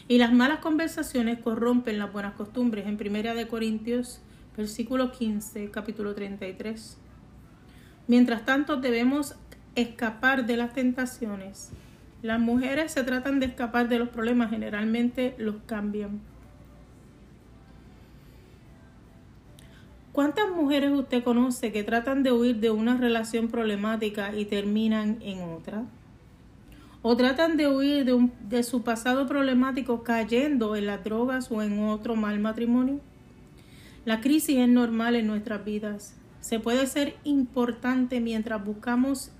Y 0.07 0.19
las 0.19 0.33
malas 0.33 0.61
conversaciones 0.61 1.39
corrompen 1.39 1.99
las 1.99 2.13
buenas 2.13 2.35
costumbres. 2.35 2.87
En 2.87 2.99
Primera 2.99 3.35
de 3.35 3.49
Corintios, 3.49 4.21
versículo 4.57 5.13
15, 5.13 5.71
capítulo 5.71 6.15
33. 6.15 6.99
Mientras 8.07 8.45
tanto, 8.45 8.77
debemos 8.77 9.35
escapar 9.75 10.47
de 10.47 10.57
las 10.57 10.75
tentaciones. 10.75 11.71
Las 12.21 12.41
mujeres 12.41 12.93
se 12.93 13.05
tratan 13.05 13.41
de 13.41 13.47
escapar 13.47 13.89
de 13.89 13.99
los 13.99 14.09
problemas, 14.09 14.51
generalmente 14.51 15.35
los 15.39 15.57
cambian. 15.67 16.21
¿Cuántas 20.19 20.51
mujeres 20.51 20.91
usted 20.91 21.23
conoce 21.23 21.71
que 21.71 21.85
tratan 21.85 22.25
de 22.25 22.33
huir 22.33 22.57
de 22.57 22.73
una 22.73 22.97
relación 22.97 23.47
problemática 23.47 24.35
y 24.35 24.47
terminan 24.47 25.19
en 25.21 25.43
otra? 25.43 25.85
¿O 27.03 27.17
tratan 27.17 27.57
de 27.57 27.69
huir 27.69 28.05
de, 28.05 28.63
su 28.65 28.83
pasado 28.83 29.29
problemático 29.29 30.03
cayendo 30.03 30.75
en 30.75 30.87
las 30.87 31.05
drogas 31.05 31.53
o 31.53 31.63
en 31.63 31.85
otro 31.85 32.17
mal 32.17 32.41
matrimonio? 32.41 32.99
La 34.05 34.21
crisis 34.21 34.57
es 34.57 34.69
normal 34.69 35.15
en 35.15 35.29
nuestras 35.29 35.65
vidas. 35.65 36.17
Se 36.41 36.59
puede 36.59 36.89
ser 36.89 37.15
importante 37.23 38.19
mientras 38.19 38.65
buscamos 38.65 39.31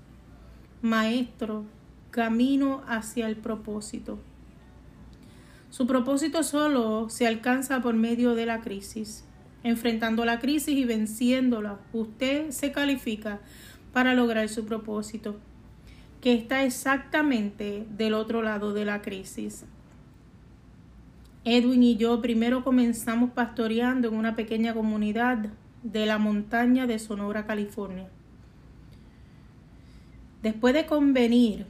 maestro, 0.81 1.65
camino 2.09 2.83
hacia 2.87 3.27
el 3.27 3.35
propósito. 3.35 4.17
Su 5.71 5.85
propósito 5.85 6.41
solo 6.41 7.09
se 7.09 7.27
alcanza 7.27 7.81
por 7.81 7.95
medio 7.95 8.33
de 8.33 8.45
la 8.45 8.61
crisis 8.61 9.25
enfrentando 9.63 10.25
la 10.25 10.39
crisis 10.39 10.77
y 10.77 10.85
venciéndola, 10.85 11.79
usted 11.93 12.51
se 12.51 12.71
califica 12.71 13.39
para 13.93 14.13
lograr 14.13 14.49
su 14.49 14.65
propósito, 14.65 15.37
que 16.21 16.33
está 16.33 16.63
exactamente 16.63 17.85
del 17.97 18.13
otro 18.13 18.41
lado 18.41 18.73
de 18.73 18.85
la 18.85 19.01
crisis. 19.01 19.65
Edwin 21.45 21.83
y 21.83 21.95
yo 21.95 22.21
primero 22.21 22.63
comenzamos 22.63 23.31
pastoreando 23.31 24.09
en 24.09 24.13
una 24.15 24.35
pequeña 24.35 24.73
comunidad 24.73 25.49
de 25.83 26.05
la 26.05 26.17
montaña 26.17 26.85
de 26.85 26.99
Sonora, 26.99 27.45
California. 27.45 28.07
Después 30.43 30.73
de 30.73 30.85
convenir 30.85 31.65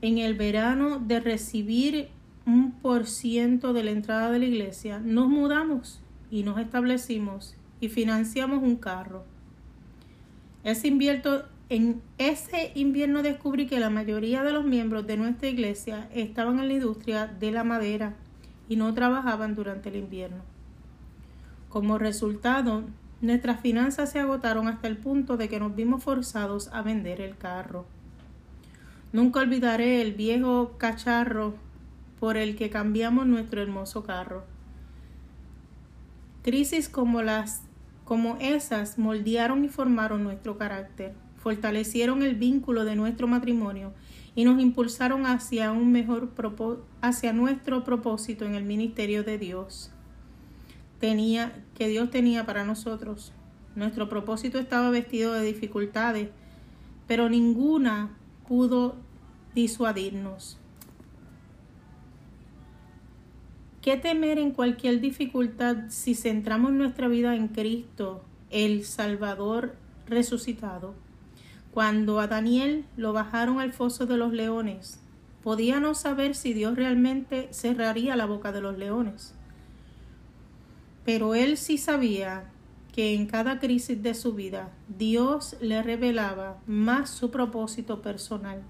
en 0.00 0.18
el 0.18 0.34
verano 0.34 0.98
de 0.98 1.20
recibir 1.20 2.08
un 2.46 2.70
por 2.72 3.06
ciento 3.06 3.72
de 3.72 3.82
la 3.82 3.90
entrada 3.90 4.30
de 4.30 4.38
la 4.38 4.44
iglesia, 4.44 5.00
nos 5.00 5.28
mudamos 5.28 6.00
y 6.30 6.42
nos 6.42 6.58
establecimos 6.58 7.56
y 7.80 7.88
financiamos 7.88 8.62
un 8.62 8.76
carro. 8.76 9.24
Ese 10.64 10.88
en 11.68 12.00
ese 12.18 12.72
invierno 12.74 13.22
descubrí 13.22 13.66
que 13.66 13.80
la 13.80 13.90
mayoría 13.90 14.42
de 14.42 14.52
los 14.52 14.64
miembros 14.64 15.06
de 15.06 15.16
nuestra 15.16 15.48
iglesia 15.48 16.08
estaban 16.14 16.60
en 16.60 16.68
la 16.68 16.74
industria 16.74 17.26
de 17.26 17.50
la 17.50 17.64
madera 17.64 18.14
y 18.68 18.76
no 18.76 18.92
trabajaban 18.94 19.54
durante 19.54 19.88
el 19.88 19.96
invierno. 19.96 20.42
Como 21.68 21.98
resultado, 21.98 22.84
nuestras 23.20 23.60
finanzas 23.60 24.12
se 24.12 24.20
agotaron 24.20 24.68
hasta 24.68 24.88
el 24.88 24.96
punto 24.96 25.36
de 25.36 25.48
que 25.48 25.60
nos 25.60 25.74
vimos 25.74 26.02
forzados 26.04 26.68
a 26.72 26.82
vender 26.82 27.20
el 27.20 27.36
carro. 27.36 27.86
Nunca 29.12 29.40
olvidaré 29.40 30.02
el 30.02 30.14
viejo 30.14 30.74
cacharro 30.78 31.54
por 32.20 32.36
el 32.36 32.56
que 32.56 32.70
cambiamos 32.70 33.26
nuestro 33.26 33.62
hermoso 33.62 34.04
carro. 34.04 34.44
Crisis 36.46 36.88
como 36.88 37.22
las 37.22 37.62
como 38.04 38.36
esas 38.36 38.98
moldearon 38.98 39.64
y 39.64 39.68
formaron 39.68 40.22
nuestro 40.22 40.56
carácter, 40.56 41.12
fortalecieron 41.38 42.22
el 42.22 42.36
vínculo 42.36 42.84
de 42.84 42.94
nuestro 42.94 43.26
matrimonio 43.26 43.92
y 44.36 44.44
nos 44.44 44.62
impulsaron 44.62 45.26
hacia 45.26 45.72
un 45.72 45.90
mejor 45.90 46.30
hacia 47.00 47.32
nuestro 47.32 47.82
propósito 47.82 48.44
en 48.44 48.54
el 48.54 48.62
ministerio 48.62 49.24
de 49.24 49.38
Dios. 49.38 49.90
Tenía 51.00 51.64
que 51.74 51.88
Dios 51.88 52.10
tenía 52.10 52.46
para 52.46 52.64
nosotros. 52.64 53.32
Nuestro 53.74 54.08
propósito 54.08 54.60
estaba 54.60 54.90
vestido 54.90 55.32
de 55.32 55.42
dificultades, 55.42 56.28
pero 57.08 57.28
ninguna 57.28 58.16
pudo 58.46 58.94
disuadirnos. 59.52 60.60
¿Qué 63.86 63.96
temer 63.96 64.40
en 64.40 64.50
cualquier 64.50 65.00
dificultad 65.00 65.76
si 65.90 66.16
centramos 66.16 66.72
nuestra 66.72 67.06
vida 67.06 67.36
en 67.36 67.46
Cristo, 67.46 68.24
el 68.50 68.84
Salvador 68.84 69.76
resucitado? 70.08 70.94
Cuando 71.70 72.18
a 72.18 72.26
Daniel 72.26 72.84
lo 72.96 73.12
bajaron 73.12 73.60
al 73.60 73.72
foso 73.72 74.04
de 74.04 74.16
los 74.16 74.32
leones, 74.32 74.98
podía 75.44 75.78
no 75.78 75.94
saber 75.94 76.34
si 76.34 76.52
Dios 76.52 76.74
realmente 76.74 77.46
cerraría 77.52 78.16
la 78.16 78.26
boca 78.26 78.50
de 78.50 78.60
los 78.60 78.76
leones. 78.76 79.36
Pero 81.04 81.36
él 81.36 81.56
sí 81.56 81.78
sabía 81.78 82.50
que 82.92 83.14
en 83.14 83.26
cada 83.26 83.60
crisis 83.60 84.02
de 84.02 84.14
su 84.14 84.34
vida 84.34 84.68
Dios 84.98 85.56
le 85.60 85.80
revelaba 85.84 86.58
más 86.66 87.08
su 87.08 87.30
propósito 87.30 88.02
personal. 88.02 88.62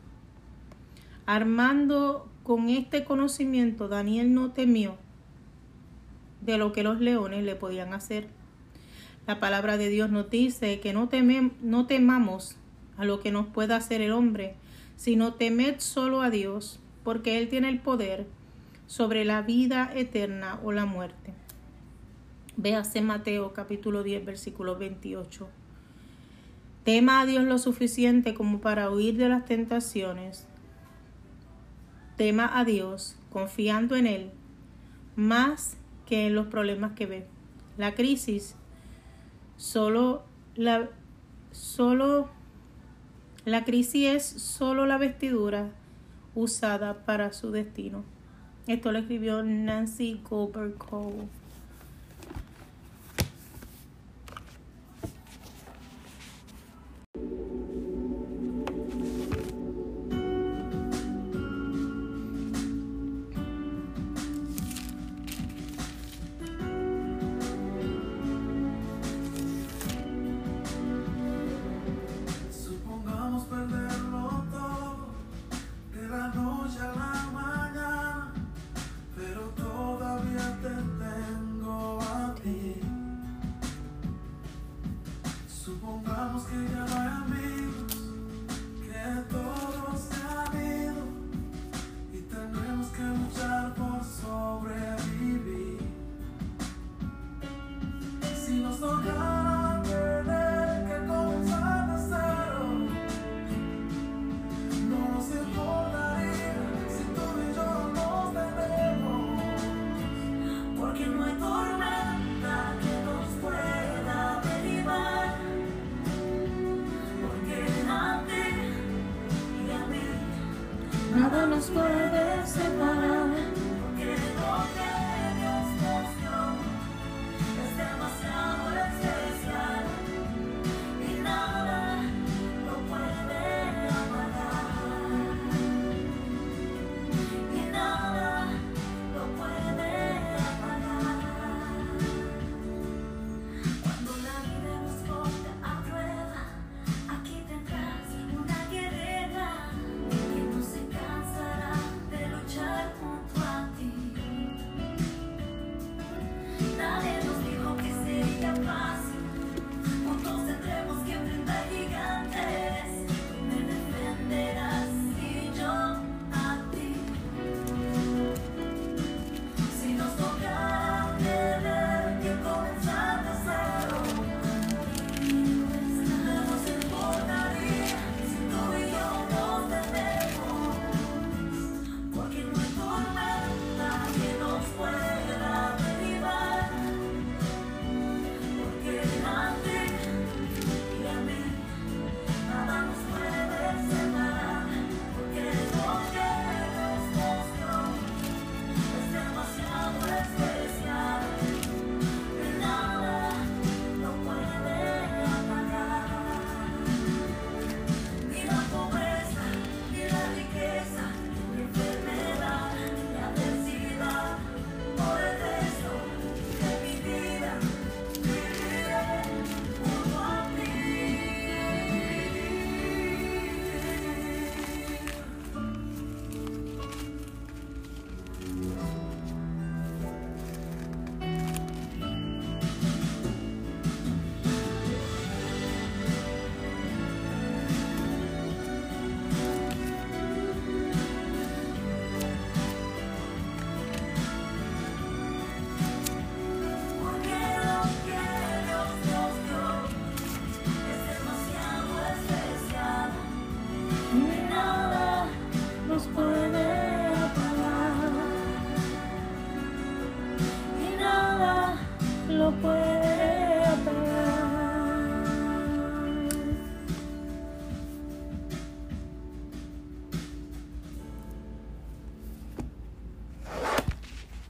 Armando 1.24 2.28
con 2.42 2.68
este 2.68 3.04
conocimiento, 3.04 3.88
Daniel 3.88 4.34
no 4.34 4.52
temió 4.52 5.05
de 6.46 6.56
lo 6.56 6.72
que 6.72 6.82
los 6.82 7.00
leones 7.00 7.44
le 7.44 7.56
podían 7.56 7.92
hacer. 7.92 8.28
La 9.26 9.40
palabra 9.40 9.76
de 9.76 9.88
Dios 9.88 10.10
nos 10.10 10.30
dice 10.30 10.80
que 10.80 10.92
no, 10.92 11.10
no 11.60 11.86
temamos 11.86 12.56
a 12.96 13.04
lo 13.04 13.20
que 13.20 13.32
nos 13.32 13.46
pueda 13.48 13.76
hacer 13.76 14.00
el 14.00 14.12
hombre, 14.12 14.54
sino 14.96 15.34
temed 15.34 15.80
solo 15.80 16.22
a 16.22 16.30
Dios, 16.30 16.80
porque 17.02 17.38
Él 17.38 17.48
tiene 17.48 17.68
el 17.68 17.80
poder 17.80 18.26
sobre 18.86 19.24
la 19.24 19.42
vida 19.42 19.90
eterna 19.94 20.60
o 20.62 20.72
la 20.72 20.86
muerte. 20.86 21.34
Véase 22.56 23.02
Mateo 23.02 23.52
capítulo 23.52 24.02
10, 24.02 24.24
versículo 24.24 24.78
28. 24.78 25.48
Tema 26.84 27.20
a 27.20 27.26
Dios 27.26 27.44
lo 27.44 27.58
suficiente 27.58 28.32
como 28.32 28.60
para 28.60 28.90
huir 28.90 29.16
de 29.16 29.28
las 29.28 29.44
tentaciones. 29.44 30.46
Tema 32.16 32.58
a 32.58 32.64
Dios 32.64 33.16
confiando 33.30 33.96
en 33.96 34.06
Él 34.06 34.30
más 35.16 35.76
que 36.06 36.30
los 36.30 36.46
problemas 36.46 36.92
que 36.92 37.06
ve. 37.06 37.26
La 37.76 37.94
crisis 37.94 38.56
solo 39.56 40.24
la 40.54 40.88
solo 41.52 42.28
la 43.44 43.64
crisis 43.64 44.08
es 44.08 44.24
solo 44.24 44.86
la 44.86 44.98
vestidura 44.98 45.70
usada 46.34 47.04
para 47.04 47.32
su 47.32 47.50
destino. 47.50 48.04
Esto 48.66 48.90
lo 48.90 48.98
escribió 48.98 49.42
Nancy 49.42 50.20
Goldberg 50.28 50.74
Cole. 50.76 51.28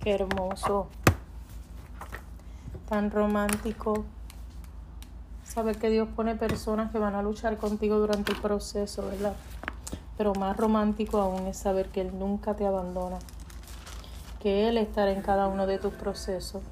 Hermoso, 0.08 0.86
tan 2.88 3.10
romántico. 3.10 4.04
Saber 5.42 5.78
que 5.78 5.90
Dios 5.90 6.08
pone 6.14 6.36
personas 6.36 6.92
que 6.92 6.98
van 7.00 7.16
a 7.16 7.22
luchar 7.22 7.56
contigo 7.56 7.98
durante 7.98 8.30
el 8.30 8.38
proceso, 8.38 9.04
¿verdad? 9.08 9.34
Pero 10.16 10.32
más 10.34 10.56
romántico 10.56 11.18
aún 11.18 11.48
es 11.48 11.56
saber 11.56 11.88
que 11.88 12.02
Él 12.02 12.16
nunca 12.16 12.54
te 12.54 12.64
abandona, 12.64 13.18
que 14.40 14.68
Él 14.68 14.78
estará 14.78 15.10
en 15.10 15.22
cada 15.22 15.48
uno 15.48 15.66
de 15.66 15.78
tus 15.78 15.92
procesos. 15.94 16.62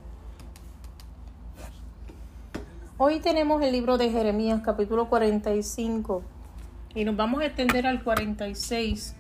Hoy 2.99 3.19
tenemos 3.19 3.61
el 3.63 3.73
libro 3.73 3.99
de 3.99 4.11
Jeremías 4.11 4.61
capítulo 4.65 5.09
45 5.09 6.23
y 6.95 7.05
nos 7.05 7.17
vamos 7.17 7.41
a 7.41 7.47
extender 7.47 7.85
al 7.89 8.05
46 8.05 9.17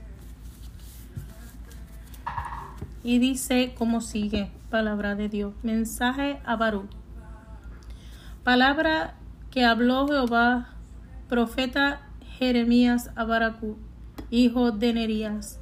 y 3.04 3.18
dice 3.18 3.74
como 3.76 4.00
sigue, 4.00 4.50
palabra 4.70 5.14
de 5.14 5.28
Dios, 5.28 5.52
mensaje 5.62 6.40
a 6.44 6.56
Barú. 6.56 6.88
Palabra 8.42 9.14
que 9.50 9.64
habló 9.64 10.08
Jehová, 10.08 10.74
profeta 11.28 12.00
Jeremías 12.38 13.10
a 13.14 13.24
Baracú, 13.24 13.76
hijo 14.30 14.72
de 14.72 14.94
Nerías, 14.94 15.60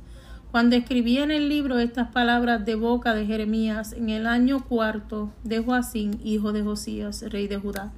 Cuando 0.52 0.76
escribí 0.76 1.16
en 1.16 1.30
el 1.30 1.48
libro 1.48 1.78
estas 1.78 2.10
palabras 2.10 2.64
de 2.66 2.74
boca 2.74 3.14
de 3.14 3.24
Jeremías 3.24 3.94
en 3.94 4.10
el 4.10 4.26
año 4.26 4.62
cuarto 4.64 5.32
de 5.44 5.60
Joacín, 5.60 6.20
hijo 6.22 6.52
de 6.52 6.62
Josías, 6.62 7.24
rey 7.30 7.48
de 7.48 7.56
Judá, 7.56 7.90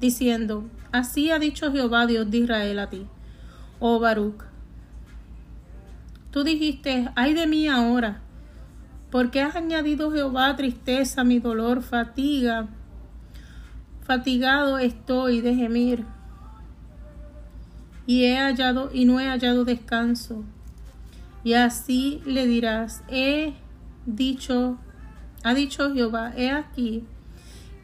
diciendo, 0.00 0.64
Así 0.92 1.30
ha 1.32 1.40
dicho 1.40 1.72
Jehová 1.72 2.06
Dios 2.06 2.30
de 2.30 2.38
Israel 2.38 2.78
a 2.78 2.88
ti, 2.88 3.06
oh 3.80 3.98
Baruch. 3.98 4.44
Tú 6.30 6.44
dijiste, 6.44 7.08
ay 7.16 7.34
de 7.34 7.46
mí 7.46 7.66
ahora, 7.66 8.22
porque 9.10 9.40
has 9.40 9.56
añadido 9.56 10.10
Jehová 10.10 10.54
tristeza, 10.56 11.24
mi 11.24 11.38
dolor, 11.38 11.82
fatiga. 11.82 12.68
Fatigado 14.02 14.78
estoy 14.78 15.40
de 15.40 15.54
gemir, 15.54 16.04
y 18.06 18.24
he 18.24 18.38
hallado 18.38 18.90
y 18.92 19.04
no 19.04 19.20
he 19.20 19.26
hallado 19.26 19.64
descanso. 19.64 20.44
Y 21.44 21.54
así 21.54 22.22
le 22.24 22.46
dirás, 22.46 23.02
he 23.08 23.54
dicho, 24.06 24.78
ha 25.42 25.54
dicho 25.54 25.92
Jehová, 25.92 26.32
he 26.36 26.50
aquí 26.50 27.04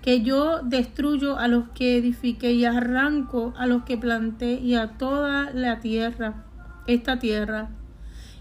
que 0.00 0.22
yo 0.22 0.62
destruyo 0.62 1.38
a 1.38 1.46
los 1.46 1.68
que 1.68 1.96
edifiqué 1.96 2.52
y 2.52 2.64
arranco 2.64 3.54
a 3.56 3.66
los 3.66 3.84
que 3.84 3.96
planté 3.96 4.54
y 4.54 4.74
a 4.74 4.98
toda 4.98 5.52
la 5.52 5.78
tierra, 5.78 6.44
esta 6.88 7.20
tierra. 7.20 7.70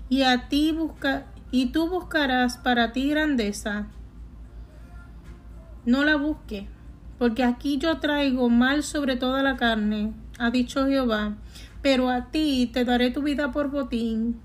Y 0.09 0.23
a 0.23 0.49
ti 0.49 0.71
busca, 0.71 1.27
y 1.51 1.67
tú 1.67 1.89
buscarás 1.89 2.57
para 2.57 2.93
ti 2.93 3.09
grandeza. 3.09 3.87
No 5.85 6.03
la 6.03 6.15
busque, 6.15 6.67
porque 7.19 7.43
aquí 7.43 7.77
yo 7.77 7.99
traigo 7.99 8.49
mal 8.49 8.83
sobre 8.83 9.17
toda 9.17 9.43
la 9.43 9.57
carne, 9.57 10.13
ha 10.39 10.49
dicho 10.49 10.87
Jehová, 10.87 11.35
pero 11.81 12.09
a 12.09 12.31
ti 12.31 12.69
te 12.71 12.85
daré 12.85 13.11
tu 13.11 13.21
vida 13.21 13.51
por 13.51 13.69
botín 13.69 14.39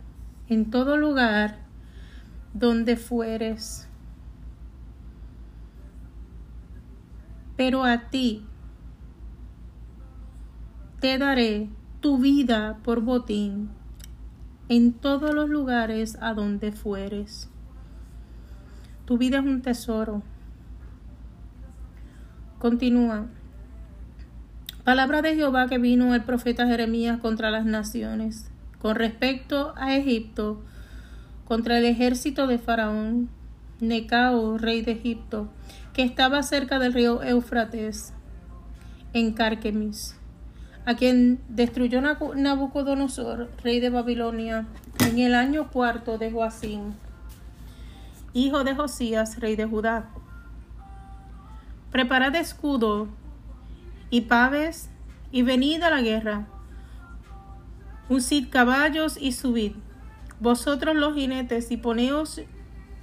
en 0.49 0.71
todo 0.71 0.97
lugar 0.97 1.59
donde 2.55 2.97
fueres. 2.97 3.89
Pero 7.57 7.85
a 7.85 8.11
ti 8.11 8.45
te 11.01 11.19
daré 11.19 11.69
tu 12.01 12.19
vida 12.19 12.79
por 12.83 13.01
botín 13.01 13.71
en 14.69 14.93
todos 14.93 15.35
los 15.35 15.49
lugares 15.49 16.19
a 16.21 16.35
donde 16.35 16.73
fueres. 16.73 17.49
Tu 19.05 19.19
vida 19.19 19.39
es 19.39 19.45
un 19.45 19.63
tesoro. 19.63 20.23
Continúa. 22.59 23.27
Palabra 24.83 25.23
de 25.23 25.37
Jehová 25.37 25.69
que 25.69 25.79
vino 25.79 26.15
el 26.15 26.25
profeta 26.25 26.67
Jeremías 26.67 27.19
contra 27.19 27.51
las 27.51 27.65
naciones, 27.65 28.51
con 28.81 28.97
respecto 28.97 29.75
a 29.77 29.97
Egipto, 29.97 30.63
contra 31.45 31.79
el 31.79 31.85
ejército 31.85 32.47
de 32.47 32.59
Faraón, 32.59 33.29
Necao, 33.81 34.59
rey 34.59 34.83
de 34.83 34.93
Egipto, 34.93 35.49
que 35.93 36.03
estaba 36.03 36.43
cerca 36.43 36.79
del 36.79 36.93
río 36.93 37.23
Éufrates, 37.23 38.13
en 39.13 39.33
Carquemis 39.33 40.17
a 40.87 40.95
quien 40.95 41.41
destruyó 41.49 42.01
Nabucodonosor, 42.01 43.51
rey 43.65 43.81
de 43.81 43.91
Babilonia, 43.91 44.67
en 45.01 45.19
el 45.19 45.35
año 45.35 45.69
cuarto 45.69 46.17
de 46.17 46.31
Joacín, 46.31 46.95
hijo 48.33 48.63
de 48.63 48.77
Josías, 48.77 49.41
rey 49.41 49.57
de 49.57 49.67
Judá. 49.67 50.11
Preparad 51.91 52.37
escudo 52.37 53.09
y 54.11 54.23
paves 54.23 54.89
y 55.33 55.43
venid 55.43 55.83
a 55.83 55.91
la 55.91 56.03
guerra. 56.03 56.47
Uncid 58.09 58.49
caballos 58.49 59.19
y 59.21 59.33
subid, 59.33 59.73
vosotros 60.39 60.95
los 60.95 61.17
jinetes, 61.17 61.73
y 61.73 61.79
poneos 61.79 62.43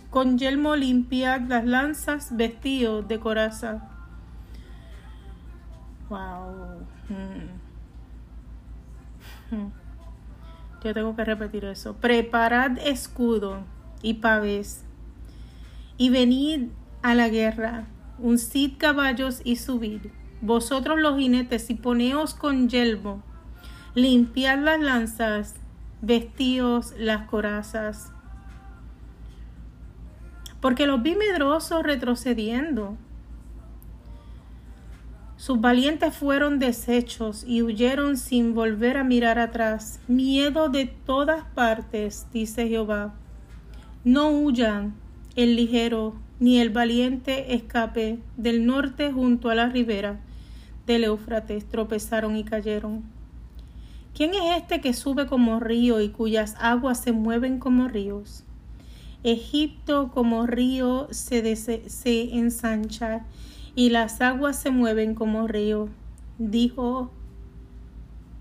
con 0.10 0.38
yelmo 0.38 0.78
limpiad 0.78 1.42
las 1.50 1.66
lanzas 1.66 2.38
vestidos 2.38 3.06
de 3.10 3.20
coraza. 3.20 3.90
Wow. 6.08 6.88
Mm. 7.10 7.63
Yo 10.84 10.94
tengo 10.94 11.16
que 11.16 11.24
repetir 11.24 11.66
eso. 11.66 11.96
Preparad 11.96 12.78
escudo 12.78 13.64
y 14.02 14.16
pavés 14.16 14.84
y 15.98 16.10
venid 16.10 16.70
a 17.02 17.16
la 17.16 17.30
guerra. 17.30 17.88
Uncid 18.20 18.74
caballos 18.78 19.42
y 19.44 19.56
subid. 19.56 20.02
Vosotros 20.42 21.00
los 21.00 21.18
jinetes 21.18 21.70
y 21.70 21.76
poneos 21.76 22.34
con 22.34 22.70
yelmo. 22.70 23.24
Limpiad 23.96 24.60
las 24.60 24.80
lanzas, 24.82 25.56
vestíos 26.02 26.94
las 26.98 27.28
corazas. 27.28 28.12
Porque 30.60 30.88
los 30.88 31.02
vi 31.02 31.16
medrosos 31.16 31.84
retrocediendo 31.84 32.98
sus 35.44 35.60
valientes 35.60 36.16
fueron 36.16 36.58
deshechos 36.58 37.44
y 37.46 37.64
huyeron 37.64 38.16
sin 38.16 38.54
volver 38.54 38.96
a 38.96 39.04
mirar 39.04 39.40
atrás. 39.40 40.00
Miedo 40.08 40.70
de 40.70 40.86
todas 40.86 41.44
partes, 41.54 42.28
dice 42.32 42.70
Jehová. 42.70 43.14
No 44.06 44.30
huyan 44.30 44.94
el 45.36 45.58
ligero 45.58 46.16
ni 46.40 46.60
el 46.62 46.70
valiente 46.70 47.56
escape 47.56 48.20
del 48.38 48.66
norte 48.66 49.12
junto 49.12 49.50
a 49.50 49.56
la 49.56 49.68
ribera 49.68 50.22
del 50.88 51.04
Éufrates 51.04 51.68
tropezaron 51.68 52.38
y 52.38 52.46
cayeron. 52.46 53.04
¿Quién 54.16 54.36
es 54.36 54.62
este 54.62 54.80
que 54.80 54.94
sube 54.94 55.28
como 55.28 55.60
río 55.60 56.00
y 56.00 56.08
cuyas 56.08 56.56
aguas 56.58 57.02
se 57.02 57.12
mueven 57.12 57.60
como 57.60 57.90
ríos? 57.90 58.46
Egipto 59.24 60.10
como 60.14 60.48
río 60.48 61.10
se, 61.12 61.58
se 61.58 62.38
ensancha 62.38 63.26
y 63.76 63.90
las 63.90 64.22
aguas 64.22 64.60
se 64.60 64.72
mueven 64.72 65.16
como 65.16 65.48
río. 65.48 65.90
Dijo 66.38 67.12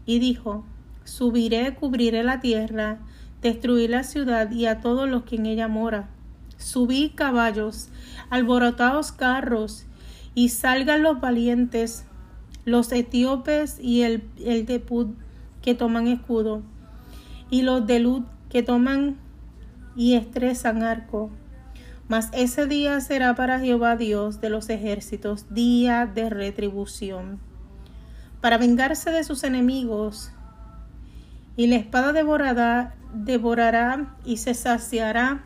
y 0.04 0.18
dijo, 0.18 0.64
subiré, 1.04 1.74
cubriré 1.74 2.22
la 2.22 2.40
tierra, 2.40 2.98
destruiré 3.40 3.88
la 3.88 4.02
ciudad 4.02 4.50
y 4.50 4.66
a 4.66 4.80
todos 4.80 5.08
los 5.08 5.22
que 5.24 5.36
en 5.36 5.46
ella 5.46 5.68
mora. 5.68 6.08
Subí 6.56 7.10
caballos, 7.10 7.88
alborotados 8.30 9.12
carros, 9.12 9.86
y 10.34 10.48
salgan 10.48 11.02
los 11.02 11.20
valientes, 11.20 12.06
los 12.64 12.90
etíopes 12.92 13.78
y 13.80 14.02
el, 14.02 14.22
el 14.44 14.64
de 14.64 14.80
Pud 14.80 15.08
que 15.60 15.74
toman 15.74 16.06
escudo, 16.08 16.62
y 17.50 17.62
los 17.62 17.86
de 17.86 18.00
Lud 18.00 18.22
que 18.48 18.62
toman 18.62 19.16
y 19.94 20.14
estresan 20.14 20.82
arco 20.82 21.30
mas 22.12 22.28
ese 22.34 22.66
día 22.66 23.00
será 23.00 23.34
para 23.34 23.58
Jehová 23.58 23.96
Dios 23.96 24.42
de 24.42 24.50
los 24.50 24.68
ejércitos 24.68 25.46
día 25.48 26.04
de 26.04 26.28
retribución, 26.28 27.40
para 28.42 28.58
vengarse 28.58 29.10
de 29.10 29.24
sus 29.24 29.44
enemigos. 29.44 30.30
Y 31.56 31.68
la 31.68 31.76
espada 31.76 32.12
devorará, 32.12 32.96
devorará 33.14 34.14
y 34.26 34.36
se 34.36 34.52
saciará 34.52 35.42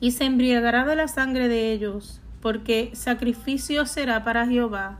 y 0.00 0.10
se 0.10 0.24
embriagará 0.24 0.84
de 0.84 0.96
la 0.96 1.06
sangre 1.06 1.46
de 1.46 1.70
ellos, 1.70 2.20
porque 2.40 2.90
sacrificio 2.94 3.86
será 3.86 4.24
para 4.24 4.48
Jehová, 4.48 4.98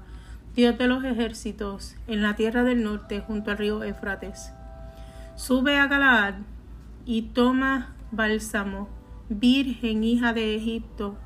Dios 0.55 0.79
de 0.79 0.87
los 0.87 1.03
ejércitos, 1.03 1.97
en 2.07 2.23
la 2.23 2.37
tierra 2.37 2.63
del 2.63 2.85
norte 2.85 3.19
junto 3.19 3.51
al 3.51 3.59
río 3.59 3.83
Éfrates. 3.83 4.53
Sube 5.35 5.77
a 5.77 5.89
Galaad 5.89 6.35
y 7.05 7.23
toma 7.23 7.97
bálsamo 8.13 8.89
Virgen, 9.39 10.05
hija 10.05 10.33
de 10.33 10.57
Egipto, 10.57 11.17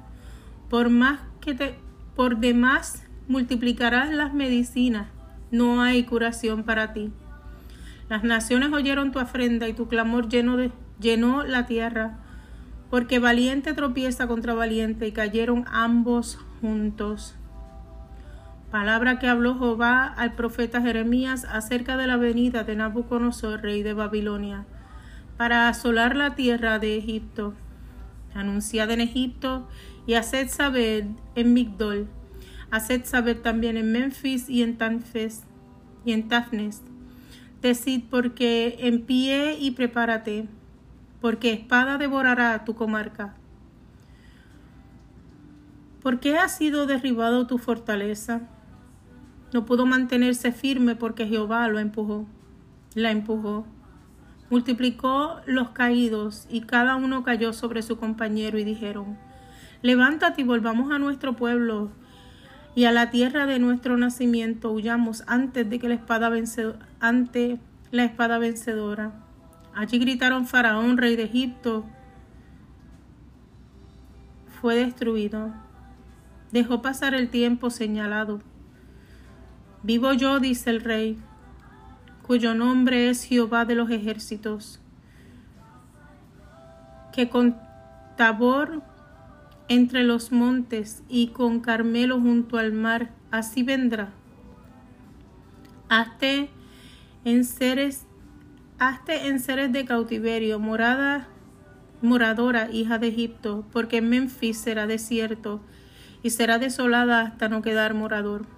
por 0.68 0.90
más 0.90 1.20
que 1.40 1.54
te, 1.54 1.74
por 2.16 2.38
demás 2.38 3.04
multiplicarás 3.28 4.10
las 4.10 4.34
medicinas, 4.34 5.08
no 5.50 5.82
hay 5.82 6.04
curación 6.04 6.64
para 6.64 6.92
ti. 6.92 7.12
Las 8.08 8.24
naciones 8.24 8.72
oyeron 8.72 9.12
tu 9.12 9.18
ofrenda 9.18 9.68
y 9.68 9.74
tu 9.74 9.86
clamor 9.86 10.28
de, 10.28 10.72
llenó 10.98 11.44
la 11.44 11.66
tierra, 11.66 12.18
porque 12.90 13.18
valiente 13.18 13.74
tropieza 13.74 14.26
contra 14.26 14.54
valiente 14.54 15.06
y 15.06 15.12
cayeron 15.12 15.64
ambos 15.70 16.38
juntos. 16.60 17.36
Palabra 18.70 19.18
que 19.18 19.28
habló 19.28 19.58
Jehová 19.58 20.04
al 20.04 20.34
profeta 20.34 20.80
Jeremías 20.80 21.44
acerca 21.44 21.96
de 21.96 22.06
la 22.06 22.16
venida 22.16 22.64
de 22.64 22.76
Nabucodonosor, 22.76 23.62
rey 23.62 23.82
de 23.82 23.94
Babilonia, 23.94 24.64
para 25.36 25.68
asolar 25.68 26.16
la 26.16 26.34
tierra 26.34 26.78
de 26.78 26.96
Egipto 26.98 27.54
anunciada 28.38 28.94
en 28.94 29.00
Egipto, 29.00 29.68
y 30.06 30.14
haced 30.14 30.48
saber 30.48 31.06
en 31.34 31.52
Migdol, 31.52 32.08
haced 32.70 33.04
saber 33.04 33.42
también 33.42 33.76
en 33.76 33.92
Memphis 33.92 34.48
y 34.48 34.62
en 34.62 34.78
Tanfes 34.78 35.42
y 36.04 36.12
en 36.12 36.28
Tafnes. 36.28 36.82
Decid 37.60 38.04
porque 38.08 38.76
en 38.80 39.02
pie 39.02 39.58
y 39.58 39.72
prepárate, 39.72 40.48
porque 41.20 41.52
espada 41.52 41.98
devorará 41.98 42.64
tu 42.64 42.74
comarca. 42.74 43.34
¿Por 46.02 46.20
qué 46.20 46.38
ha 46.38 46.48
sido 46.48 46.86
derribado 46.86 47.46
tu 47.46 47.58
fortaleza? 47.58 48.42
No 49.52 49.66
pudo 49.66 49.84
mantenerse 49.84 50.52
firme 50.52 50.94
porque 50.94 51.26
Jehová 51.26 51.66
lo 51.68 51.78
empujó, 51.78 52.26
la 52.94 53.10
empujó. 53.10 53.66
Multiplicó 54.50 55.40
los 55.46 55.70
caídos 55.70 56.46
y 56.50 56.62
cada 56.62 56.96
uno 56.96 57.22
cayó 57.22 57.52
sobre 57.52 57.82
su 57.82 57.98
compañero 57.98 58.58
y 58.58 58.64
dijeron, 58.64 59.18
levántate 59.82 60.42
y 60.42 60.44
volvamos 60.44 60.90
a 60.90 60.98
nuestro 60.98 61.34
pueblo 61.34 61.90
y 62.74 62.84
a 62.84 62.92
la 62.92 63.10
tierra 63.10 63.46
de 63.46 63.58
nuestro 63.58 63.96
nacimiento 63.96 64.70
huyamos 64.70 65.24
antes 65.26 65.68
de 65.68 65.78
que 65.78 65.88
la 65.88 65.94
espada 65.94 66.30
ante 67.00 67.58
la 67.90 68.04
espada 68.04 68.38
vencedora. 68.38 69.12
Allí 69.74 69.98
gritaron 69.98 70.46
Faraón, 70.46 70.96
rey 70.96 71.16
de 71.16 71.24
Egipto, 71.24 71.84
fue 74.60 74.74
destruido. 74.74 75.52
Dejó 76.52 76.82
pasar 76.82 77.14
el 77.14 77.28
tiempo 77.28 77.70
señalado. 77.70 78.40
Vivo 79.82 80.12
yo, 80.12 80.40
dice 80.40 80.70
el 80.70 80.80
rey, 80.80 81.18
cuyo 82.28 82.54
nombre 82.54 83.08
es 83.08 83.24
Jehová 83.24 83.64
de 83.64 83.74
los 83.74 83.90
ejércitos, 83.90 84.80
que 87.10 87.30
con 87.30 87.56
Tabor 88.18 88.82
entre 89.68 90.02
los 90.02 90.30
montes 90.30 91.02
y 91.08 91.28
con 91.28 91.60
Carmelo 91.60 92.20
junto 92.20 92.58
al 92.58 92.72
mar, 92.72 93.14
así 93.30 93.62
vendrá. 93.62 94.10
Hazte 95.88 96.50
en 97.24 97.46
seres, 97.46 98.04
hazte 98.78 99.28
en 99.28 99.40
seres 99.40 99.72
de 99.72 99.86
cautiverio, 99.86 100.58
morada, 100.58 101.28
moradora, 102.02 102.70
hija 102.70 102.98
de 102.98 103.08
Egipto, 103.08 103.64
porque 103.72 104.02
Memphis 104.02 104.58
será 104.58 104.86
desierto 104.86 105.62
y 106.22 106.28
será 106.28 106.58
desolada 106.58 107.22
hasta 107.22 107.48
no 107.48 107.62
quedar 107.62 107.94
morador. 107.94 108.57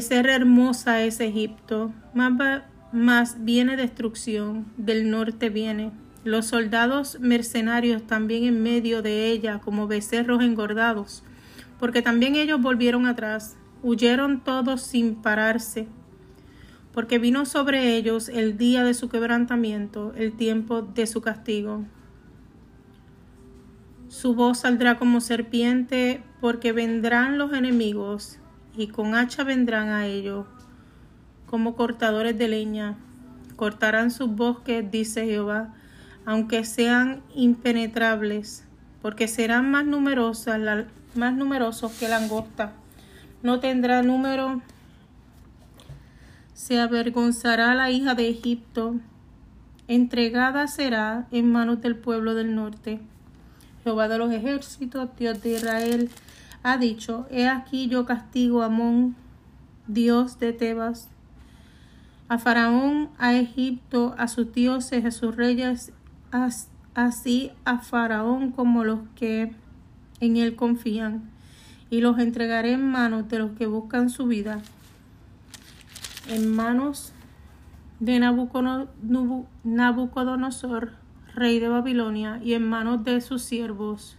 Ser 0.00 0.26
hermosa 0.28 1.02
es 1.02 1.20
Egipto, 1.20 1.92
más, 2.14 2.62
más 2.92 3.44
viene 3.44 3.76
destrucción, 3.76 4.66
del 4.76 5.10
norte 5.10 5.50
viene 5.50 5.92
los 6.24 6.46
soldados 6.46 7.18
mercenarios 7.20 8.06
también 8.06 8.44
en 8.44 8.62
medio 8.62 9.02
de 9.02 9.30
ella 9.30 9.60
como 9.60 9.88
becerros 9.88 10.42
engordados, 10.42 11.24
porque 11.78 12.00
también 12.00 12.36
ellos 12.36 12.60
volvieron 12.60 13.06
atrás, 13.06 13.56
huyeron 13.82 14.42
todos 14.44 14.82
sin 14.82 15.16
pararse, 15.16 15.88
porque 16.92 17.18
vino 17.18 17.44
sobre 17.44 17.96
ellos 17.96 18.28
el 18.28 18.56
día 18.56 18.84
de 18.84 18.94
su 18.94 19.08
quebrantamiento, 19.08 20.12
el 20.16 20.36
tiempo 20.36 20.82
de 20.82 21.06
su 21.06 21.22
castigo. 21.22 21.84
Su 24.08 24.34
voz 24.34 24.58
saldrá 24.58 24.98
como 24.98 25.20
serpiente, 25.20 26.22
porque 26.40 26.72
vendrán 26.72 27.38
los 27.38 27.52
enemigos, 27.54 28.38
y 28.76 28.88
con 28.88 29.14
hacha 29.14 29.44
vendrán 29.44 29.88
a 29.88 30.06
ellos, 30.06 30.46
como 31.46 31.76
cortadores 31.76 32.36
de 32.38 32.48
leña. 32.48 32.96
Cortarán 33.56 34.10
sus 34.10 34.34
bosques, 34.34 34.90
dice 34.90 35.26
Jehová, 35.26 35.74
aunque 36.24 36.64
sean 36.64 37.22
impenetrables, 37.34 38.64
porque 39.02 39.28
serán 39.28 39.70
más 39.70 39.84
numerosas, 39.84 40.86
más 41.14 41.34
numerosos 41.34 41.92
que 41.92 42.08
langosta. 42.08 42.72
No 43.42 43.60
tendrá 43.60 44.02
número. 44.02 44.62
Se 46.54 46.80
avergonzará 46.80 47.74
la 47.74 47.90
hija 47.90 48.14
de 48.14 48.28
Egipto, 48.28 48.94
entregada 49.88 50.68
será 50.68 51.26
en 51.32 51.50
manos 51.50 51.80
del 51.82 51.96
pueblo 51.96 52.34
del 52.34 52.54
norte. 52.54 53.00
Jehová 53.84 54.06
de 54.08 54.18
los 54.18 54.32
ejércitos, 54.32 55.08
Dios 55.18 55.42
de 55.42 55.56
Israel, 55.56 56.10
ha 56.62 56.76
dicho, 56.76 57.26
he 57.30 57.48
aquí 57.48 57.88
yo 57.88 58.06
castigo 58.06 58.62
a 58.62 58.66
Amón, 58.66 59.16
Dios 59.88 60.38
de 60.38 60.52
Tebas, 60.52 61.08
a 62.28 62.38
Faraón, 62.38 63.10
a 63.18 63.34
Egipto, 63.34 64.14
a 64.16 64.28
sus 64.28 64.52
dioses, 64.52 65.04
a 65.04 65.10
sus 65.10 65.34
reyes 65.36 65.92
así 66.94 67.50
a 67.64 67.78
Faraón 67.78 68.52
como 68.52 68.84
los 68.84 69.00
que 69.16 69.52
en 70.20 70.36
él 70.36 70.54
confían, 70.56 71.30
y 71.90 72.00
los 72.00 72.18
entregaré 72.18 72.72
en 72.72 72.90
manos 72.90 73.28
de 73.28 73.38
los 73.38 73.52
que 73.52 73.66
buscan 73.66 74.08
su 74.08 74.26
vida, 74.26 74.62
en 76.28 76.54
manos 76.54 77.12
de 78.00 78.18
Nabucodonosor, 78.18 80.92
rey 81.34 81.58
de 81.58 81.68
Babilonia, 81.68 82.40
y 82.42 82.54
en 82.54 82.66
manos 82.68 83.04
de 83.04 83.20
sus 83.20 83.42
siervos. 83.42 84.16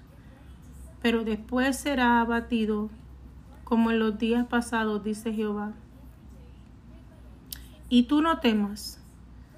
Pero 1.03 1.25
después 1.25 1.77
será 1.77 2.21
abatido, 2.21 2.89
como 3.65 3.91
en 3.91 3.99
los 3.99 4.17
días 4.17 4.47
pasados, 4.47 5.03
dice 5.03 5.33
Jehová. 5.33 5.73
Y 7.89 8.03
tú 8.03 8.21
no 8.21 8.39
temas, 8.39 9.03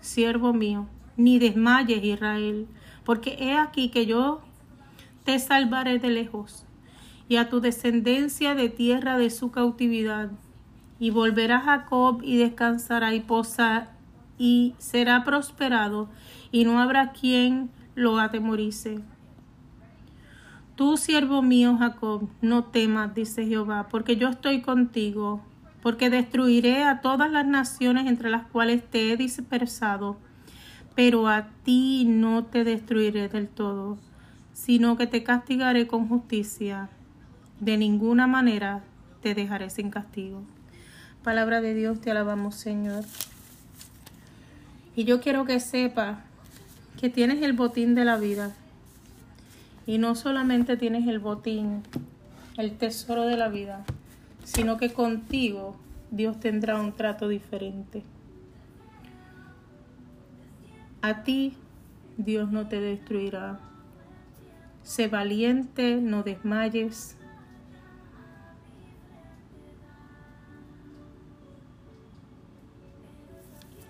siervo 0.01 0.53
mío, 0.53 0.88
ni 1.17 1.38
desmayes, 1.38 2.03
Israel, 2.03 2.67
porque 3.03 3.38
he 3.39 3.55
aquí 3.55 3.89
que 3.89 4.08
yo 4.08 4.41
te 5.23 5.38
salvaré 5.38 5.99
de 5.99 6.10
lejos, 6.10 6.65
y 7.29 7.38
a 7.38 7.47
tu 7.47 7.62
descendencia 7.62 8.55
de 8.55 8.69
tierra 8.69 9.19
de 9.19 9.29
su 9.29 9.51
cautividad, 9.51 10.31
y 10.99 11.12
volverá 11.12 11.60
Jacob 11.62 12.21
y 12.23 12.38
descansará 12.38 13.13
y 13.13 13.19
posa 13.19 13.89
y 14.39 14.73
será 14.79 15.23
prosperado, 15.23 16.10
y 16.51 16.65
no 16.65 16.79
habrá 16.79 17.12
quien 17.12 17.69
lo 17.93 18.17
atemorice. 18.17 18.99
Tú, 20.75 20.97
siervo 20.97 21.41
mío 21.41 21.77
Jacob, 21.77 22.27
no 22.41 22.65
temas, 22.65 23.15
dice 23.15 23.45
Jehová, 23.45 23.88
porque 23.89 24.17
yo 24.17 24.29
estoy 24.29 24.61
contigo, 24.61 25.41
porque 25.81 26.09
destruiré 26.09 26.83
a 26.83 27.01
todas 27.01 27.31
las 27.31 27.45
naciones 27.45 28.07
entre 28.07 28.29
las 28.29 28.45
cuales 28.47 28.83
te 28.89 29.11
he 29.11 29.17
dispersado 29.17 30.17
pero 30.95 31.27
a 31.27 31.49
ti 31.63 32.05
no 32.05 32.45
te 32.45 32.63
destruiré 32.63 33.27
del 33.27 33.49
todo, 33.49 33.97
sino 34.53 34.97
que 34.97 35.07
te 35.07 35.23
castigaré 35.23 35.88
con 35.88 36.07
justicia. 36.07 36.89
De 37.59 37.77
ninguna 37.77 38.27
manera 38.27 38.81
te 39.21 39.35
dejaré 39.35 39.69
sin 39.69 39.91
castigo. 39.91 40.43
Palabra 41.23 41.59
de 41.59 41.73
Dios, 41.73 41.99
te 41.99 42.11
alabamos 42.11 42.55
Señor. 42.55 43.03
Y 44.95 45.03
yo 45.03 45.19
quiero 45.19 45.43
que 45.43 45.59
sepa 45.59 46.21
que 46.99 47.09
tienes 47.09 47.43
el 47.43 47.51
botín 47.51 47.93
de 47.93 48.05
la 48.05 48.17
vida. 48.17 48.55
Y 49.88 49.98
no 49.98 50.15
solamente 50.15 50.78
tienes 50.78 51.08
el 51.08 51.19
botín, 51.19 51.84
el 52.58 52.78
tesoro 52.78 53.24
de 53.24 53.38
la 53.38 53.50
vida, 53.50 53.84
sino 54.43 54.78
que 54.78 54.91
contigo 54.93 55.76
Dios 56.12 56.39
tendrá 56.39 56.80
un 56.80 56.93
trato 56.93 57.28
diferente. 57.28 58.04
A 61.02 61.24
ti 61.24 61.54
Dios 62.17 62.52
no 62.52 62.67
te 62.67 62.80
destruirá. 62.80 63.60
Sé 64.84 65.08
valiente, 65.08 65.98
no 66.02 66.24
desmayes. 66.24 67.15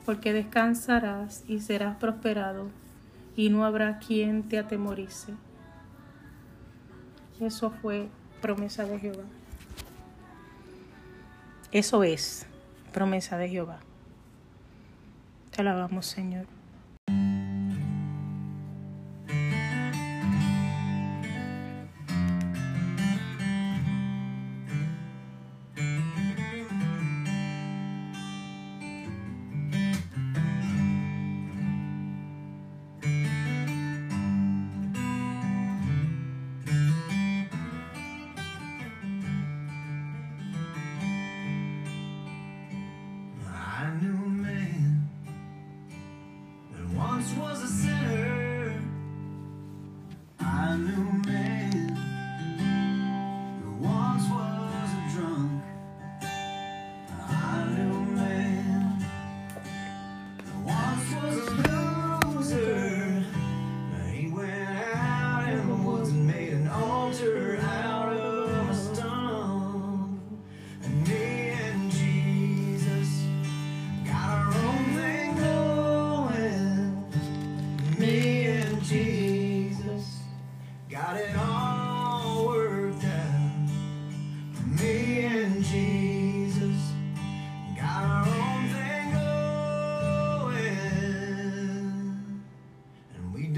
Porque 0.06 0.34
descansarás 0.34 1.44
y 1.48 1.60
serás 1.62 1.98
prosperado, 1.98 2.68
y 3.36 3.50
no 3.50 3.66
habrá 3.66 4.00
quien 4.00 4.44
te 4.44 4.60
atemorice. 4.60 5.34
Eso 7.40 7.72
fue 7.82 8.08
promesa 8.42 8.86
de 8.86 9.00
Jehová. 9.00 9.24
Eso 11.72 12.04
es 12.04 12.46
promesa 12.94 13.38
de 13.38 13.50
Jehová. 13.50 13.80
Te 15.52 15.62
alabamos, 15.62 16.06
Señor. 16.06 16.55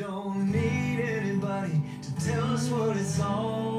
don't 0.08 0.50
need 0.50 1.02
anybody 1.02 1.82
to 2.02 2.26
tell 2.26 2.54
us 2.54 2.70
what 2.70 2.96
it's 2.96 3.20
all 3.20 3.77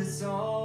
it's 0.00 0.22
all. 0.22 0.58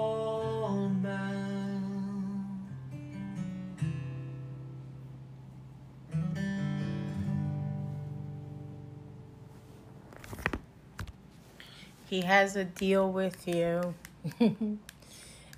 He 12.14 12.22
has 12.22 12.56
a 12.56 12.64
deal 12.64 13.12
with 13.12 13.48
you. 13.48 13.96
and 14.40 14.80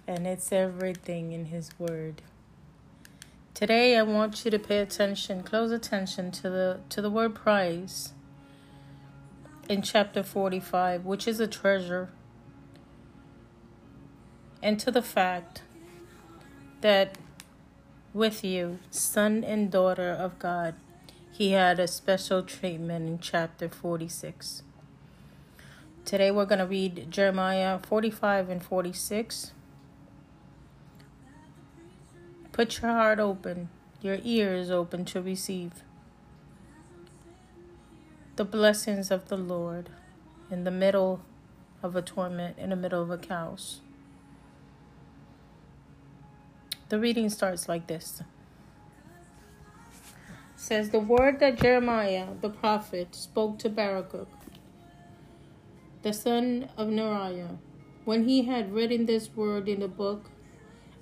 it's 0.07 0.53
everything 0.53 1.33
in 1.33 1.47
His 1.47 1.77
Word. 1.77 2.21
Today 3.53 3.97
I 3.97 4.03
want 4.03 4.45
you 4.45 4.51
to 4.51 4.57
pay 4.57 4.77
attention, 4.77 5.43
close 5.43 5.71
attention 5.71 6.31
to 6.31 6.49
the 6.49 6.79
to 6.87 7.01
the 7.01 7.09
word 7.09 7.35
prize 7.35 8.13
in 9.67 9.81
chapter 9.81 10.23
45, 10.23 11.03
which 11.03 11.27
is 11.27 11.41
a 11.41 11.47
treasure. 11.47 12.11
And 14.65 14.79
to 14.79 14.89
the 14.89 15.03
fact 15.03 15.61
that 16.81 17.19
with 18.15 18.43
you, 18.43 18.79
son 18.89 19.43
and 19.43 19.69
daughter 19.69 20.09
of 20.09 20.39
God, 20.39 20.73
he 21.31 21.51
had 21.51 21.79
a 21.79 21.87
special 21.87 22.41
treatment 22.41 23.07
in 23.07 23.19
chapter 23.19 23.69
46. 23.69 24.63
Today 26.03 26.31
we're 26.31 26.47
going 26.47 26.57
to 26.57 26.65
read 26.65 27.11
Jeremiah 27.11 27.77
45 27.77 28.49
and 28.49 28.63
46. 28.63 29.51
Put 32.51 32.81
your 32.81 32.89
heart 32.89 33.19
open, 33.19 33.69
your 34.01 34.17
ears 34.23 34.71
open 34.71 35.05
to 35.05 35.21
receive 35.21 35.83
the 38.35 38.45
blessings 38.45 39.11
of 39.11 39.27
the 39.27 39.37
Lord 39.37 39.91
in 40.49 40.63
the 40.63 40.71
middle 40.71 41.21
of 41.83 41.95
a 41.95 42.01
torment, 42.01 42.57
in 42.57 42.71
the 42.71 42.75
middle 42.75 43.03
of 43.03 43.11
a 43.11 43.19
chaos. 43.19 43.81
The 46.95 47.01
reading 47.01 47.29
starts 47.29 47.67
like 47.67 47.87
this. 47.87 48.21
It 48.21 49.97
says 50.55 50.91
the 50.91 50.99
word 50.99 51.41
that 51.41 51.59
Jeremiah 51.59 52.27
the 52.39 52.49
prophet 52.49 53.13
spoke 53.13 53.59
to 53.59 53.69
Baruch, 53.69 54.29
the 56.03 56.13
son 56.13 56.69
of 56.77 56.87
Neriah, 56.87 57.57
when 58.05 58.29
he 58.29 58.43
had 58.43 58.71
written 58.71 59.07
this 59.07 59.29
word 59.35 59.67
in 59.67 59.81
the 59.81 59.89
book 59.89 60.29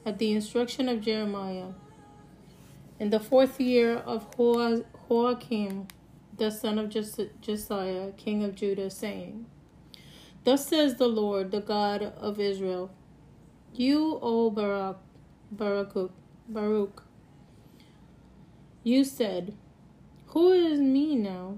at 0.04 0.18
the 0.18 0.32
instruction 0.32 0.90
of 0.90 1.02
Jeremiah, 1.02 1.74
in 3.00 3.12
the 3.12 3.20
fourth 3.20 3.62
year 3.62 3.98
of 3.98 4.36
Joa- 4.36 4.86
Joachim, 5.08 5.86
the 6.36 6.50
son 6.50 6.80
of 6.80 6.90
Jos- 6.90 7.30
Josiah, 7.40 8.14
king 8.14 8.44
of 8.44 8.56
Judah, 8.56 8.90
saying, 8.90 9.46
Thus 10.44 10.66
says 10.66 10.96
the 10.96 11.08
Lord, 11.08 11.52
the 11.52 11.62
God 11.62 12.02
of 12.02 12.40
Israel, 12.40 12.90
You, 13.76 14.18
O 14.24 14.50
Barak, 14.50 14.98
Baruch, 15.58 16.12
Baruch, 16.48 17.04
you 18.84 19.04
said, 19.04 19.54
Who 20.28 20.52
is 20.52 20.80
me 20.80 21.16
now? 21.16 21.58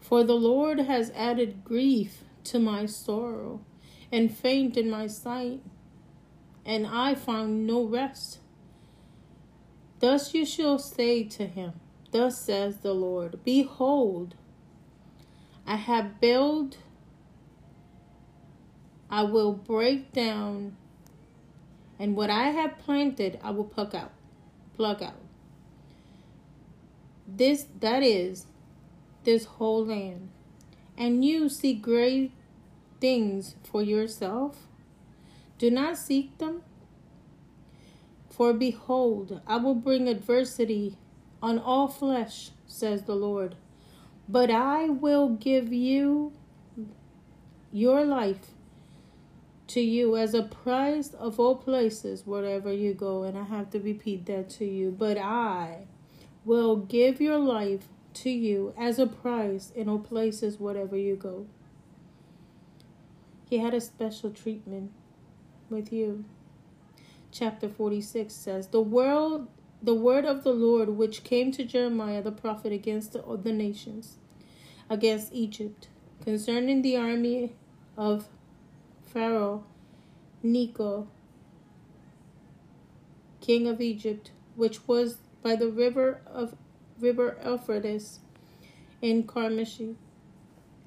For 0.00 0.24
the 0.24 0.34
Lord 0.34 0.80
has 0.80 1.12
added 1.14 1.64
grief 1.64 2.24
to 2.44 2.58
my 2.58 2.86
sorrow, 2.86 3.60
and 4.10 4.34
faint 4.34 4.76
in 4.76 4.90
my 4.90 5.06
sight, 5.06 5.62
and 6.66 6.86
I 6.86 7.14
found 7.14 7.66
no 7.66 7.84
rest. 7.84 8.40
Thus 10.00 10.34
you 10.34 10.44
shall 10.44 10.78
say 10.78 11.22
to 11.24 11.46
him, 11.46 11.74
Thus 12.10 12.40
says 12.40 12.78
the 12.78 12.94
Lord, 12.94 13.38
Behold, 13.44 14.34
I 15.66 15.76
have 15.76 16.20
built, 16.20 16.78
I 19.08 19.22
will 19.22 19.52
break 19.52 20.12
down, 20.12 20.76
and 22.00 22.16
what 22.16 22.30
I 22.30 22.48
have 22.48 22.78
planted 22.78 23.38
I 23.44 23.50
will 23.50 23.64
pluck 23.64 23.94
out. 23.94 24.12
Pluck 24.74 25.02
out. 25.02 25.20
This 27.28 27.66
that 27.78 28.02
is 28.02 28.46
this 29.24 29.44
whole 29.44 29.84
land. 29.84 30.30
And 30.96 31.24
you 31.24 31.50
seek 31.50 31.82
great 31.82 32.32
things 33.00 33.54
for 33.62 33.82
yourself. 33.82 34.66
Do 35.58 35.70
not 35.70 35.98
seek 35.98 36.38
them. 36.38 36.62
For 38.30 38.54
behold, 38.54 39.42
I 39.46 39.56
will 39.56 39.74
bring 39.74 40.08
adversity 40.08 40.96
on 41.42 41.58
all 41.58 41.88
flesh, 41.88 42.50
says 42.66 43.02
the 43.02 43.14
Lord. 43.14 43.56
But 44.26 44.50
I 44.50 44.88
will 44.88 45.28
give 45.28 45.70
you 45.72 46.32
your 47.72 48.06
life 48.06 48.52
to 49.70 49.80
you 49.80 50.16
as 50.16 50.34
a 50.34 50.42
prize 50.42 51.14
of 51.14 51.38
all 51.38 51.56
places 51.56 52.26
wherever 52.26 52.72
you 52.72 52.92
go. 52.92 53.22
And 53.22 53.38
I 53.38 53.44
have 53.44 53.70
to 53.70 53.80
repeat 53.80 54.26
that 54.26 54.50
to 54.50 54.64
you. 54.64 54.90
But 54.90 55.16
I 55.16 55.86
will 56.44 56.76
give 56.76 57.20
your 57.20 57.38
life 57.38 57.88
to 58.14 58.30
you 58.30 58.74
as 58.76 58.98
a 58.98 59.06
prize 59.06 59.72
in 59.74 59.88
all 59.88 60.00
places 60.00 60.58
wherever 60.58 60.96
you 60.96 61.14
go. 61.14 61.46
He 63.48 63.58
had 63.58 63.74
a 63.74 63.80
special 63.80 64.30
treatment 64.30 64.90
with 65.68 65.92
you. 65.92 66.24
Chapter 67.30 67.68
46 67.68 68.34
says, 68.34 68.68
The 68.68 68.80
world 68.80 69.48
the 69.82 69.94
word 69.94 70.26
of 70.26 70.44
the 70.44 70.52
Lord 70.52 70.90
which 70.90 71.24
came 71.24 71.52
to 71.52 71.64
Jeremiah 71.64 72.20
the 72.20 72.32
prophet 72.32 72.70
against 72.70 73.14
the, 73.14 73.22
the 73.42 73.52
nations, 73.52 74.18
against 74.90 75.32
Egypt, 75.32 75.88
concerning 76.22 76.82
the 76.82 76.96
army 76.96 77.54
of 77.96 78.28
Pharaoh 79.12 79.64
Necho, 80.40 81.08
king 83.40 83.66
of 83.66 83.80
Egypt, 83.80 84.30
which 84.54 84.86
was 84.86 85.18
by 85.42 85.56
the 85.56 85.68
river 85.68 86.20
of 86.26 86.54
river 87.00 87.36
Euphrates 87.44 88.20
in 89.02 89.24
Carmishi, 89.24 89.96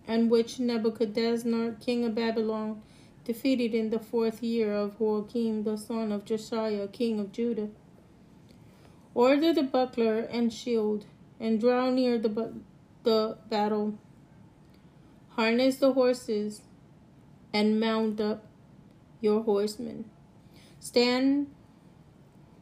and 0.08 0.32
which 0.32 0.58
Nebuchadnezzar, 0.58 1.72
king 1.82 2.06
of 2.06 2.16
Babylon, 2.16 2.82
defeated 3.26 3.76
in 3.76 3.90
the 3.90 4.00
fourth 4.00 4.42
year 4.42 4.74
of 4.74 4.96
Joachim 5.02 5.64
the 5.64 5.78
son 5.78 6.14
of 6.14 6.24
Josiah, 6.24 6.88
king 6.88 7.20
of 7.20 7.34
Judah. 7.34 7.70
Order 9.14 9.52
the 9.52 9.64
buckler 9.64 10.20
and 10.20 10.54
shield, 10.54 11.06
and 11.42 11.60
draw 11.60 11.90
near 11.90 12.18
the, 12.18 12.54
the 13.04 13.38
battle. 13.50 13.98
Harness 15.32 15.76
the 15.76 15.92
horses, 15.92 16.62
and 17.54 17.80
mount 17.80 18.20
up 18.20 18.46
your 19.22 19.44
horsemen. 19.44 20.06
Stand 20.80 21.48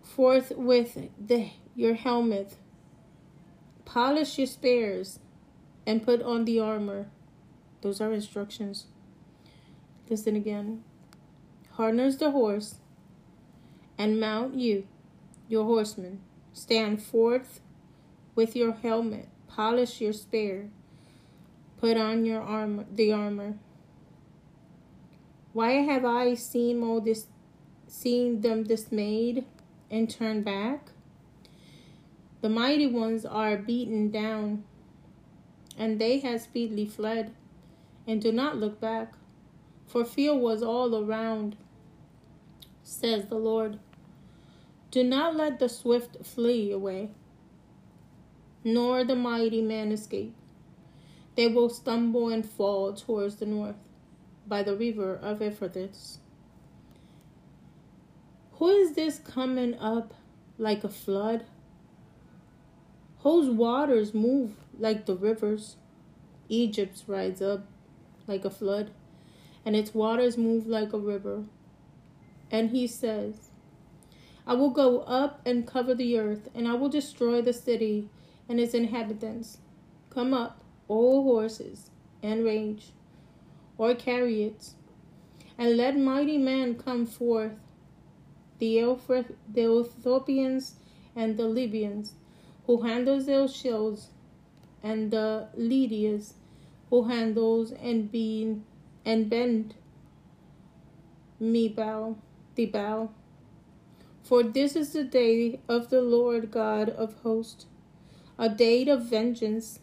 forth 0.04 0.52
with 0.56 1.10
the, 1.18 1.50
your 1.76 1.96
helmet, 1.96 2.58
polish 3.86 4.38
your 4.38 4.48
spears, 4.48 5.20
and 5.88 6.04
put 6.04 6.22
on 6.22 6.46
the 6.46 6.60
armor. 6.60 7.08
Those 7.82 8.00
are 8.02 8.14
instructions. 8.14 8.86
Listen 10.10 10.36
again. 10.36 10.84
Harness 11.72 12.18
the 12.18 12.32
horse, 12.32 12.76
and 13.98 14.20
mount 14.20 14.56
you, 14.56 14.88
your 15.48 15.64
horsemen. 15.66 16.20
Stand 16.54 17.02
forth 17.02 17.62
with 18.36 18.56
your 18.56 18.74
helmet, 18.74 19.30
polish 19.48 20.02
your 20.02 20.14
spear, 20.14 20.70
put 21.78 21.98
on 21.98 22.26
your 22.26 22.42
armor, 22.42 22.86
the 22.94 23.12
armor. 23.12 23.56
Why 25.54 25.72
have 25.72 26.06
I 26.06 26.36
seen 26.36 26.82
all 26.82 27.02
this, 27.02 27.28
seen 27.88 28.42
them 28.42 28.64
dismayed 28.64 29.46
and 29.90 30.10
turned 30.10 30.46
back? 30.46 30.92
The 32.42 32.50
mighty 32.50 32.88
ones 32.88 33.26
are 33.26 33.58
beaten 33.58 34.12
down, 34.12 34.64
and 35.78 36.00
they 36.00 36.20
have 36.20 36.42
speedily 36.42 36.86
fled, 36.86 37.34
and 38.08 38.22
do 38.22 38.32
not 38.32 38.58
look 38.58 38.80
back 38.80 39.14
for 39.92 40.06
fear 40.06 40.34
was 40.34 40.64
all 40.64 40.96
around, 40.96 41.58
says 42.82 43.26
the 43.26 43.36
Lord. 43.36 43.78
Do 44.90 45.04
not 45.04 45.36
let 45.36 45.60
the 45.60 45.68
swift 45.68 46.26
flee 46.26 46.72
away, 46.72 47.10
nor 48.64 49.04
the 49.04 49.18
mighty 49.18 49.62
man 49.62 49.92
escape. 49.92 50.34
They 51.36 51.50
will 51.50 51.68
stumble 51.68 52.30
and 52.30 52.50
fall 52.50 52.94
towards 52.94 53.36
the 53.36 53.46
north 53.46 53.76
by 54.52 54.62
the 54.62 54.76
river 54.76 55.16
of 55.16 55.42
Euphrates. 55.42 56.20
Who 58.56 58.68
is 58.68 58.96
this 58.96 59.18
coming 59.18 59.76
up 59.80 60.14
like 60.58 60.84
a 60.84 60.90
flood? 60.90 61.46
Whose 63.20 63.50
waters 63.50 64.14
move 64.14 64.58
like 64.78 65.06
the 65.06 65.16
rivers? 65.16 65.78
Egypt 66.50 67.02
rise 67.08 67.42
up 67.42 67.66
like 68.28 68.44
a 68.44 68.50
flood 68.50 68.92
and 69.66 69.74
its 69.74 69.94
waters 69.94 70.38
move 70.38 70.68
like 70.68 70.92
a 70.92 71.00
river. 71.00 71.46
And 72.52 72.72
he 72.72 72.88
says, 72.88 73.52
I 74.46 74.56
will 74.56 74.72
go 74.72 75.00
up 75.04 75.40
and 75.46 75.66
cover 75.66 75.96
the 75.96 76.20
earth, 76.20 76.50
and 76.54 76.68
I 76.68 76.74
will 76.74 76.90
destroy 76.90 77.42
the 77.42 77.54
city 77.54 78.10
and 78.50 78.60
its 78.60 78.74
inhabitants. 78.74 79.60
Come 80.10 80.34
up, 80.34 80.62
all 80.90 81.24
horses, 81.24 81.90
and 82.22 82.44
rage, 82.44 82.92
or 83.82 83.96
chariots, 83.96 84.76
and 85.58 85.76
let 85.76 85.98
mighty 85.98 86.38
men 86.38 86.76
come 86.76 87.04
forth, 87.04 87.54
the, 88.60 88.78
Ethiopians 88.78 90.76
and 91.16 91.36
the 91.36 91.48
Libyans, 91.48 92.14
who 92.68 92.84
handles 92.84 93.26
their 93.26 93.48
shields, 93.48 94.10
and 94.84 95.10
the 95.10 95.48
Lydians, 95.56 96.36
who 96.92 97.06
handles 97.06 97.72
and 97.72 98.12
being 98.12 98.64
and 99.04 99.28
bend 99.28 99.74
me 101.40 101.68
bow 101.68 102.16
the 102.54 102.68
bow. 102.68 103.10
For 104.22 104.44
this 104.44 104.76
is 104.76 104.94
the 104.94 105.04
day 105.04 105.60
of 105.68 105.90
the 105.90 106.04
Lord 106.04 106.52
God 106.52 106.90
of 106.90 107.16
hosts, 107.24 107.66
a 108.38 108.48
day 108.48 108.86
of 108.86 109.06
vengeance, 109.06 109.80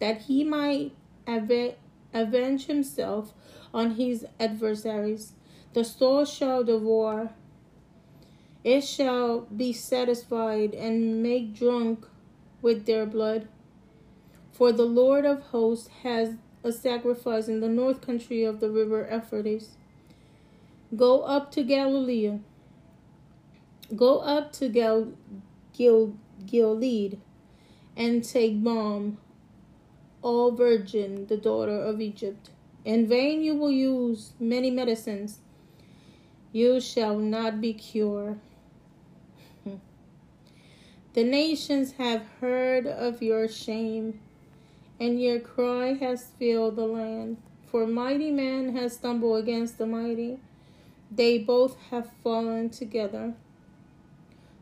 that 0.00 0.22
he 0.22 0.42
might 0.42 0.90
avenge 1.24 1.76
himself 2.12 3.32
on 3.72 3.92
his 3.92 4.26
adversaries. 4.40 5.32
The 5.74 5.84
soul 5.84 6.24
shall 6.24 6.64
devour, 6.64 7.30
it 8.64 8.82
shall 8.82 9.40
be 9.40 9.72
satisfied 9.72 10.74
and 10.74 11.22
make 11.22 11.54
drunk 11.54 12.06
with 12.60 12.86
their 12.86 13.06
blood. 13.06 13.48
For 14.52 14.72
the 14.72 14.84
Lord 14.84 15.24
of 15.24 15.42
hosts 15.42 15.88
has 16.02 16.34
a 16.64 16.72
sacrifice 16.72 17.46
in 17.48 17.60
the 17.60 17.68
north 17.68 18.00
country 18.00 18.42
of 18.42 18.60
the 18.60 18.70
river 18.70 19.08
Euphrates. 19.10 19.76
Go 20.96 21.20
up 21.22 21.52
to 21.52 21.62
Galilee. 21.62 22.38
Go 23.94 24.18
up 24.18 24.52
to 24.54 24.68
Gal, 24.68 25.12
Gil, 25.72 26.14
Gilead 26.44 27.20
and 27.96 28.24
take 28.24 28.62
balm, 28.62 29.18
all 30.22 30.52
virgin, 30.52 31.26
the 31.26 31.36
daughter 31.36 31.78
of 31.78 32.00
Egypt. 32.00 32.50
In 32.84 33.08
vain 33.08 33.42
you 33.42 33.54
will 33.54 33.70
use 33.70 34.32
many 34.40 34.70
medicines. 34.70 35.38
You 36.52 36.80
shall 36.80 37.18
not 37.18 37.60
be 37.60 37.74
cured. 37.74 38.38
the 41.14 41.24
nations 41.24 41.92
have 41.92 42.24
heard 42.40 42.86
of 42.86 43.22
your 43.22 43.48
shame 43.48 44.20
and 45.00 45.20
your 45.20 45.38
cry 45.38 45.94
has 45.94 46.32
filled 46.38 46.76
the 46.76 46.86
land. 46.86 47.36
For 47.66 47.86
mighty 47.86 48.30
man 48.30 48.74
has 48.74 48.94
stumbled 48.94 49.38
against 49.38 49.78
the 49.78 49.86
mighty, 49.86 50.38
they 51.10 51.38
both 51.38 51.76
have 51.90 52.10
fallen 52.22 52.70
together. 52.70 53.34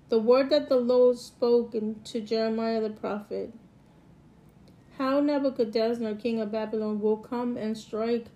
The 0.09 0.19
word 0.19 0.51
that 0.51 0.69
the 0.69 0.77
Lord 0.77 1.19
spoken 1.19 2.03
to 2.05 2.21
Jeremiah 2.21 2.81
the 2.81 2.91
prophet. 2.91 3.53
How 4.99 5.21
Nebuchadnezzar, 5.21 6.15
king 6.15 6.41
of 6.41 6.53
Babylon, 6.53 7.01
will 7.01 7.19
come 7.19 7.57
and 7.57 7.77
strike 7.77 8.27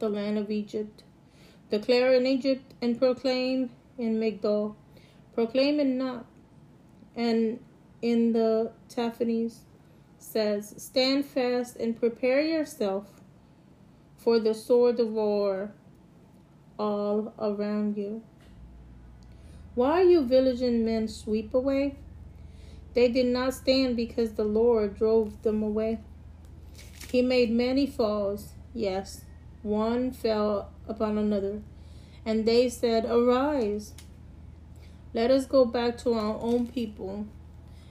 the 0.00 0.08
land 0.08 0.36
of 0.36 0.50
Egypt. 0.50 1.04
Declare 1.70 2.14
in 2.14 2.26
Egypt 2.26 2.74
and 2.82 2.98
proclaim 2.98 3.70
in 3.96 4.18
Migdol. 4.18 4.74
Proclaim 5.34 5.78
in 5.78 5.96
Not 5.98 6.26
and 7.14 7.60
in 8.02 8.32
the 8.32 8.72
Tahpanhes 8.88 9.58
says, 10.18 10.74
Stand 10.76 11.24
fast 11.24 11.76
and 11.76 11.98
prepare 11.98 12.40
yourself 12.40 13.10
for 14.16 14.38
the 14.38 14.54
sword 14.54 14.98
of 15.00 15.10
war 15.10 15.72
all 16.78 17.32
around 17.38 17.96
you. 17.96 18.22
Why 19.74 20.02
you 20.02 20.24
vigilant 20.24 20.84
men 20.84 21.06
sweep 21.06 21.54
away? 21.54 21.96
They 22.94 23.08
did 23.08 23.26
not 23.26 23.54
stand 23.54 23.96
because 23.96 24.32
the 24.32 24.44
Lord 24.44 24.96
drove 24.96 25.42
them 25.42 25.62
away. 25.62 26.00
He 27.10 27.22
made 27.22 27.50
many 27.50 27.86
falls, 27.86 28.52
yes, 28.74 29.22
one 29.62 30.10
fell 30.10 30.70
upon 30.86 31.16
another. 31.16 31.62
And 32.24 32.44
they 32.44 32.68
said, 32.68 33.06
Arise, 33.06 33.94
let 35.14 35.30
us 35.30 35.46
go 35.46 35.64
back 35.64 35.96
to 35.98 36.12
our 36.12 36.38
own 36.40 36.66
people 36.66 37.26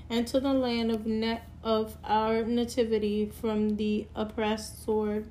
and 0.10 0.28
to 0.28 0.40
the 0.40 0.54
land 0.54 0.92
of 0.92 1.06
net 1.06 1.48
of 1.64 1.98
our 2.04 2.44
nativity 2.44 3.26
from 3.26 3.76
the 3.78 4.08
oppressed 4.16 4.86
sword. 4.86 5.28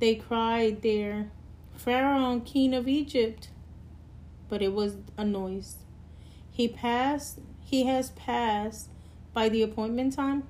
They 0.00 0.16
cried 0.16 0.82
there, 0.82 1.30
Pharaoh, 1.76 2.40
king 2.40 2.74
of 2.74 2.88
Egypt. 2.88 3.48
But 4.48 4.62
it 4.62 4.72
was 4.72 4.96
a 5.16 5.24
noise. 5.24 5.76
He 6.50 6.68
passed, 6.68 7.38
he 7.64 7.84
has 7.84 8.10
passed 8.10 8.88
by 9.32 9.48
the 9.48 9.62
appointment 9.62 10.14
time. 10.14 10.44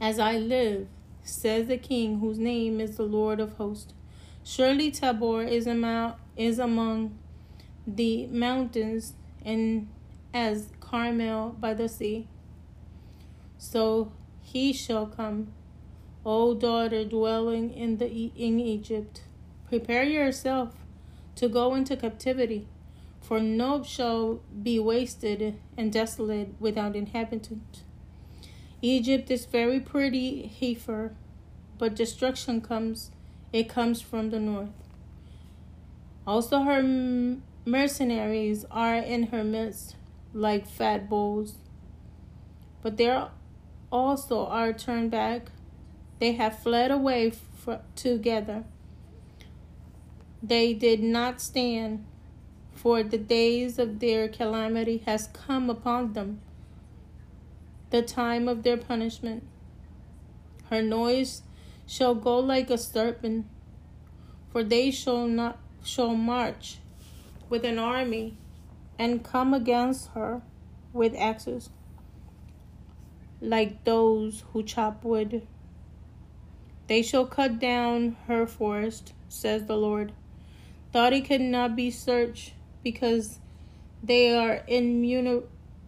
As 0.00 0.18
I 0.18 0.38
live, 0.38 0.88
says 1.22 1.66
the 1.66 1.78
king, 1.78 2.20
whose 2.20 2.38
name 2.38 2.80
is 2.80 2.96
the 2.96 3.02
Lord 3.02 3.40
of 3.40 3.54
hosts. 3.54 3.94
Surely 4.44 4.90
Tabor 4.90 5.42
is 5.42 5.66
among, 5.66 6.14
is 6.36 6.58
among 6.58 7.18
the 7.86 8.26
mountains, 8.28 9.14
and 9.44 9.88
as 10.32 10.70
Carmel 10.80 11.56
by 11.58 11.74
the 11.74 11.88
sea 11.88 12.28
so 13.58 14.12
he 14.40 14.72
shall 14.72 15.06
come. 15.06 15.52
O 16.24 16.54
daughter 16.54 17.04
dwelling 17.04 17.72
in 17.72 17.98
the 17.98 18.06
in 18.36 18.60
Egypt, 18.60 19.22
prepare 19.68 20.04
yourself 20.04 20.74
to 21.34 21.48
go 21.48 21.74
into 21.74 21.96
captivity, 21.96 22.66
for 23.20 23.40
Nob 23.40 23.84
shall 23.84 24.40
be 24.62 24.78
wasted 24.78 25.58
and 25.76 25.92
desolate 25.92 26.54
without 26.58 26.96
inhabitant. 26.96 27.82
Egypt 28.80 29.30
is 29.30 29.44
very 29.44 29.80
pretty 29.80 30.46
heifer, 30.46 31.12
but 31.78 31.96
destruction 31.96 32.60
comes, 32.60 33.10
it 33.52 33.68
comes 33.68 34.00
from 34.00 34.30
the 34.30 34.38
north. 34.38 34.70
Also 36.26 36.60
her 36.62 36.82
mercenaries 37.64 38.64
are 38.70 38.96
in 38.96 39.24
her 39.24 39.42
midst, 39.42 39.96
like 40.32 40.66
fat 40.66 41.08
bulls. 41.08 41.54
But 42.82 42.96
there 42.96 43.28
also 43.90 44.46
are 44.46 44.72
turned 44.72 45.10
back. 45.10 45.50
They 46.20 46.32
have 46.32 46.58
fled 46.58 46.90
away 46.90 47.32
together. 47.96 48.64
they 50.42 50.72
did 50.72 51.02
not 51.02 51.40
stand, 51.40 52.04
for 52.72 53.02
the 53.02 53.18
days 53.18 53.78
of 53.78 53.98
their 53.98 54.28
calamity 54.28 54.98
has 55.06 55.28
come 55.28 55.68
upon 55.68 56.12
them, 56.12 56.40
the 57.90 58.02
time 58.02 58.48
of 58.48 58.62
their 58.62 58.76
punishment. 58.76 59.44
Her 60.70 60.82
noise 60.82 61.42
shall 61.86 62.14
go 62.14 62.38
like 62.38 62.70
a 62.70 62.78
serpent, 62.78 63.46
for 64.50 64.62
they 64.62 64.90
shall 64.90 65.26
not 65.26 65.58
shall 65.82 66.14
march 66.14 66.78
with 67.48 67.64
an 67.64 67.78
army 67.78 68.36
and 68.98 69.24
come 69.24 69.54
against 69.54 70.08
her 70.08 70.42
with 70.92 71.14
axes, 71.16 71.70
like 73.40 73.84
those 73.84 74.44
who 74.52 74.62
chop 74.62 75.04
wood. 75.04 75.46
They 76.88 77.02
shall 77.02 77.26
cut 77.26 77.58
down 77.58 78.16
her 78.26 78.46
forest, 78.46 79.12
says 79.28 79.64
the 79.64 79.76
Lord. 79.76 80.12
Thought 80.92 81.12
it 81.12 81.26
could 81.26 81.40
not 81.40 81.76
be 81.76 81.90
searched 81.90 82.54
because 82.82 83.38
they 84.02 84.34
are 84.34 84.62
immun- 84.68 85.44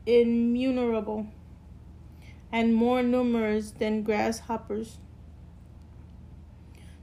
immunerable 0.07 1.26
and 2.53 2.74
more 2.74 3.03
numerous 3.03 3.70
than 3.70 4.03
grasshoppers. 4.03 4.98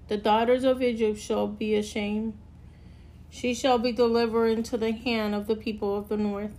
The 0.07 0.17
daughters 0.17 0.63
of 0.63 0.81
Egypt 0.81 1.19
shall 1.19 1.47
be 1.47 1.75
ashamed. 1.75 2.37
She 3.29 3.53
shall 3.53 3.77
be 3.77 3.91
delivered 3.91 4.57
into 4.57 4.77
the 4.77 4.91
hand 4.91 5.35
of 5.35 5.47
the 5.47 5.55
people 5.55 5.97
of 5.97 6.07
the 6.07 6.17
north. 6.17 6.57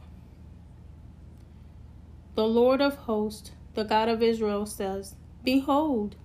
The 2.34 2.46
Lord 2.46 2.80
of 2.80 2.94
hosts, 2.96 3.52
the 3.74 3.84
God 3.84 4.08
of 4.08 4.22
Israel, 4.22 4.66
says, 4.66 5.14
Behold, 5.42 6.16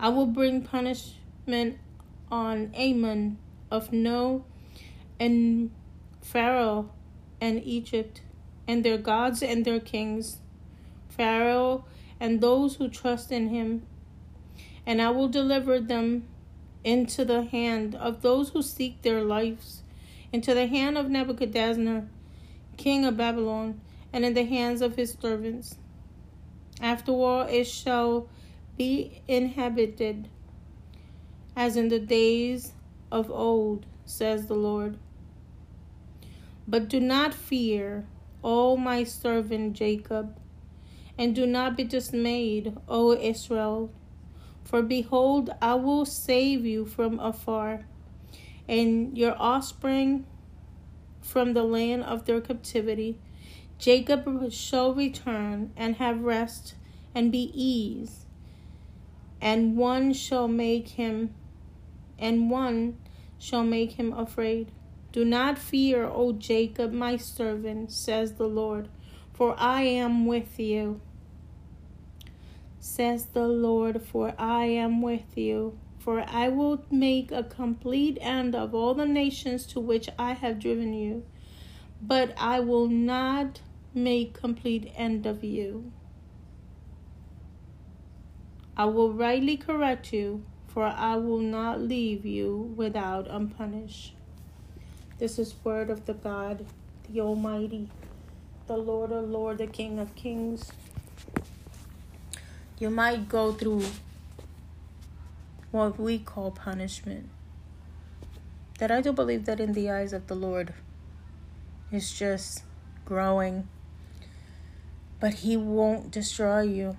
I 0.00 0.08
will 0.08 0.26
bring 0.26 0.62
punishment 0.62 1.78
on 2.30 2.72
Ammon 2.74 3.38
of 3.70 3.92
No 3.92 4.44
and 5.20 5.70
Pharaoh 6.20 6.90
and 7.40 7.62
Egypt, 7.64 8.22
and 8.66 8.84
their 8.84 8.98
gods 8.98 9.42
and 9.42 9.64
their 9.64 9.80
kings, 9.80 10.38
Pharaoh 11.16 11.84
and 12.20 12.40
those 12.40 12.76
who 12.76 12.88
trust 12.88 13.32
in 13.32 13.48
him. 13.48 13.86
And 14.86 15.02
I 15.02 15.10
will 15.10 15.28
deliver 15.28 15.80
them 15.80 16.28
into 16.84 17.24
the 17.24 17.42
hand 17.42 17.94
of 17.94 18.22
those 18.22 18.50
who 18.50 18.62
seek 18.62 19.02
their 19.02 19.22
lives, 19.22 19.82
into 20.32 20.54
the 20.54 20.66
hand 20.66 20.96
of 20.96 21.10
Nebuchadnezzar, 21.10 22.04
king 22.76 23.04
of 23.04 23.16
Babylon, 23.16 23.80
and 24.12 24.24
in 24.24 24.34
the 24.34 24.44
hands 24.44 24.80
of 24.80 24.96
his 24.96 25.16
servants. 25.20 25.76
Afterward 26.80 27.50
it 27.50 27.66
shall 27.66 28.28
be 28.76 29.22
inhabited 29.26 30.28
as 31.56 31.76
in 31.76 31.88
the 31.88 31.98
days 31.98 32.72
of 33.10 33.30
old, 33.30 33.86
says 34.04 34.46
the 34.46 34.54
Lord. 34.54 34.98
But 36.68 36.88
do 36.88 37.00
not 37.00 37.32
fear, 37.32 38.06
O 38.44 38.76
my 38.76 39.04
servant 39.04 39.72
Jacob, 39.72 40.38
and 41.18 41.34
do 41.34 41.46
not 41.46 41.76
be 41.76 41.84
dismayed, 41.84 42.76
O 42.88 43.12
Israel. 43.12 43.90
For 44.64 44.82
behold, 44.82 45.50
I 45.62 45.74
will 45.74 46.04
save 46.04 46.66
you 46.66 46.84
from 46.84 47.20
afar, 47.20 47.86
and 48.68 49.16
your 49.16 49.36
offspring 49.38 50.26
from 51.22 51.54
the 51.54 51.62
land 51.62 52.02
of 52.04 52.26
their 52.26 52.40
captivity. 52.40 53.18
Jacob 53.78 54.50
shall 54.50 54.94
return 54.94 55.72
and 55.76 55.96
have 55.96 56.22
rest 56.22 56.74
and 57.14 57.30
be 57.30 57.50
ease, 57.54 58.26
and 59.40 59.76
one 59.76 60.12
shall 60.12 60.48
make 60.48 60.88
him, 60.88 61.34
and 62.18 62.50
one 62.50 62.96
shall 63.38 63.64
make 63.64 63.92
him 63.92 64.12
afraid. 64.12 64.72
Do 65.12 65.24
not 65.24 65.58
fear, 65.58 66.04
O 66.04 66.32
Jacob, 66.32 66.92
my 66.92 67.16
servant, 67.16 67.92
says 67.92 68.34
the 68.34 68.48
Lord, 68.48 68.88
for 69.36 69.54
I 69.58 69.82
am 69.82 70.26
with 70.26 70.58
you. 70.58 71.00
Says 72.80 73.26
the 73.26 73.46
Lord, 73.46 74.02
for 74.02 74.34
I 74.38 74.64
am 74.64 75.02
with 75.02 75.36
you. 75.36 75.78
For 75.98 76.24
I 76.26 76.48
will 76.48 76.84
make 76.90 77.32
a 77.32 77.42
complete 77.42 78.16
end 78.20 78.54
of 78.54 78.74
all 78.74 78.94
the 78.94 79.06
nations 79.06 79.66
to 79.66 79.80
which 79.80 80.08
I 80.18 80.32
have 80.32 80.60
driven 80.60 80.94
you, 80.94 81.24
but 82.00 82.32
I 82.38 82.60
will 82.60 82.86
not 82.86 83.60
make 83.92 84.32
complete 84.32 84.92
end 84.94 85.26
of 85.26 85.42
you. 85.42 85.90
I 88.76 88.84
will 88.84 89.12
rightly 89.12 89.56
correct 89.56 90.12
you 90.12 90.44
for 90.76 90.84
I 90.84 91.16
will 91.16 91.40
not 91.40 91.80
leave 91.80 92.26
you 92.26 92.74
without 92.76 93.30
unpunished. 93.30 94.14
This 95.16 95.38
is 95.38 95.54
word 95.64 95.88
of 95.88 96.04
the 96.04 96.12
God, 96.12 96.66
the 97.08 97.22
Almighty, 97.22 97.88
the 98.66 98.76
Lord 98.76 99.12
of 99.12 99.28
Lord, 99.30 99.58
the 99.58 99.66
King 99.66 99.98
of 99.98 100.14
Kings. 100.14 100.72
You 102.78 102.90
might 102.90 103.28
go 103.28 103.52
through 103.52 103.84
what 105.70 106.00
we 106.00 106.18
call 106.18 106.50
punishment. 106.50 107.28
That 108.78 108.90
I 108.90 109.00
do 109.00 109.12
believe 109.12 109.46
that 109.46 109.60
in 109.60 109.72
the 109.72 109.90
eyes 109.90 110.12
of 110.12 110.26
the 110.26 110.34
Lord 110.34 110.74
is 111.92 112.12
just 112.12 112.64
growing. 113.04 113.68
But 115.20 115.34
He 115.34 115.56
won't 115.56 116.10
destroy 116.10 116.62
you. 116.62 116.96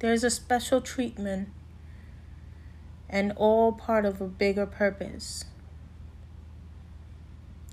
There's 0.00 0.22
a 0.22 0.30
special 0.30 0.80
treatment 0.80 1.48
and 3.08 3.32
all 3.36 3.72
part 3.72 4.04
of 4.04 4.20
a 4.20 4.26
bigger 4.26 4.66
purpose. 4.66 5.44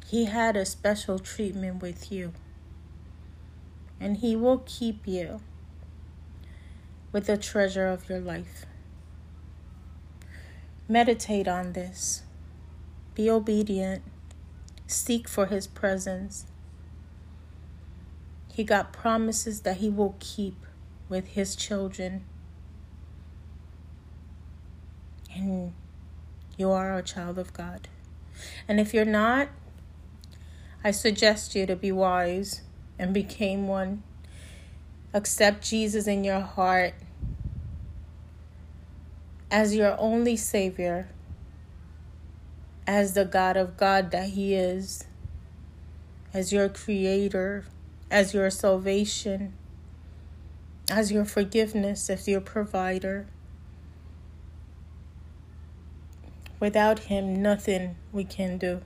He 0.07 0.25
had 0.25 0.55
a 0.55 0.65
special 0.65 1.19
treatment 1.19 1.82
with 1.82 2.11
you, 2.11 2.34
and 4.00 4.18
He 4.18 4.36
will 4.36 4.64
keep 4.66 5.08
you 5.08 5.41
with 7.12 7.28
the 7.28 7.38
treasure 7.38 7.88
of 7.88 8.10
your 8.10 8.20
life. 8.20 8.66
Meditate 10.88 11.48
on 11.48 11.74
this, 11.74 12.24
be 13.16 13.30
obedient, 13.30 14.04
seek 14.86 15.28
for 15.28 15.48
His 15.48 15.68
presence. 15.68 16.45
He 18.54 18.64
got 18.64 18.93
promises 18.93 19.62
that 19.62 19.78
He 19.78 19.89
will 19.89 20.16
keep 20.20 20.66
with 21.10 21.30
His 21.30 21.56
children 21.56 22.24
and 25.38 25.74
you 26.58 26.72
are 26.72 26.98
a 26.98 27.04
child 27.04 27.38
of 27.38 27.54
God. 27.54 27.88
And 28.68 28.80
if 28.80 28.93
you're 28.93 29.06
not, 29.06 29.50
I 30.84 30.91
suggest 30.91 31.56
you 31.56 31.66
to 31.66 31.76
be 31.76 31.91
wise 31.91 32.62
and 33.00 33.14
became 33.14 33.68
one. 33.68 34.04
Accept 35.14 35.64
Jesus 35.64 36.08
in 36.08 36.24
your 36.24 36.41
heart 36.41 36.93
as 39.50 39.76
your 39.76 39.95
only 40.00 40.36
Savior, 40.36 41.08
as 42.86 43.14
the 43.14 43.26
God 43.26 43.56
of 43.56 43.78
God 43.78 44.12
that 44.12 44.30
He 44.30 44.54
is, 44.54 45.06
as 46.34 46.52
your 46.52 46.70
Creator, 46.70 47.66
as 48.12 48.34
your 48.34 48.50
salvation, 48.50 49.54
as 50.89 51.12
your 51.12 51.26
forgiveness, 51.26 52.10
as 52.10 52.28
your 52.28 52.41
provider. 52.41 53.28
Without 56.60 57.00
Him, 57.00 57.41
nothing 57.41 57.95
we 58.12 58.24
can 58.24 58.58
do. 58.58 58.82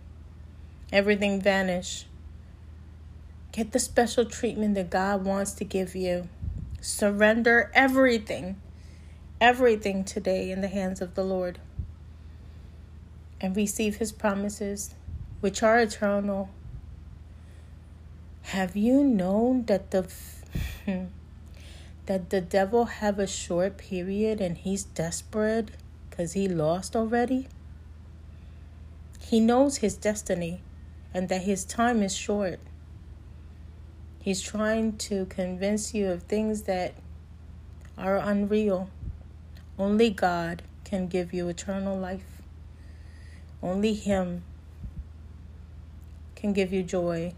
Everything 0.91 1.41
vanish. 1.41 2.05
Get 3.51 3.73
the 3.73 3.79
special 3.79 4.23
treatment 4.23 4.75
that 4.75 4.89
God 4.89 5.25
wants 5.25 5.51
to 5.53 5.65
give 5.65 5.93
you. 5.93 6.29
Surrender 6.79 7.69
everything, 7.73 8.61
everything 9.41 10.05
today 10.05 10.51
in 10.51 10.61
the 10.61 10.69
hands 10.69 11.01
of 11.01 11.15
the 11.15 11.23
Lord. 11.23 11.59
And 13.41 13.55
receive 13.55 13.97
His 13.97 14.13
promises, 14.13 14.95
which 15.41 15.61
are 15.61 15.79
eternal. 15.79 16.49
Have 18.43 18.77
you 18.77 19.03
known 19.03 19.65
that 19.65 19.91
the 19.91 20.07
that 22.05 22.29
the 22.29 22.41
devil 22.41 22.85
have 22.85 23.19
a 23.19 23.27
short 23.27 23.77
period 23.77 24.41
and 24.41 24.57
he's 24.57 24.83
desperate 24.83 25.69
because 26.09 26.33
he 26.33 26.47
lost 26.47 26.95
already? 26.95 27.47
He 29.19 29.39
knows 29.39 29.77
his 29.77 29.95
destiny 29.95 30.61
and 31.13 31.29
that 31.29 31.43
his 31.43 31.63
time 31.63 32.01
is 32.01 32.15
short. 32.15 32.59
He's 34.21 34.41
trying 34.41 34.97
to 34.97 35.25
convince 35.25 35.93
you 35.93 36.09
of 36.11 36.23
things 36.23 36.63
that 36.63 36.93
are 37.97 38.17
unreal. 38.17 38.89
Only 39.79 40.11
God 40.11 40.61
can 40.83 41.07
give 41.07 41.33
you 41.33 41.49
eternal 41.49 41.97
life. 41.97 42.41
Only 43.63 43.93
Him 43.93 44.43
can 46.35 46.53
give 46.53 46.71
you 46.71 46.83
joy 46.83 47.33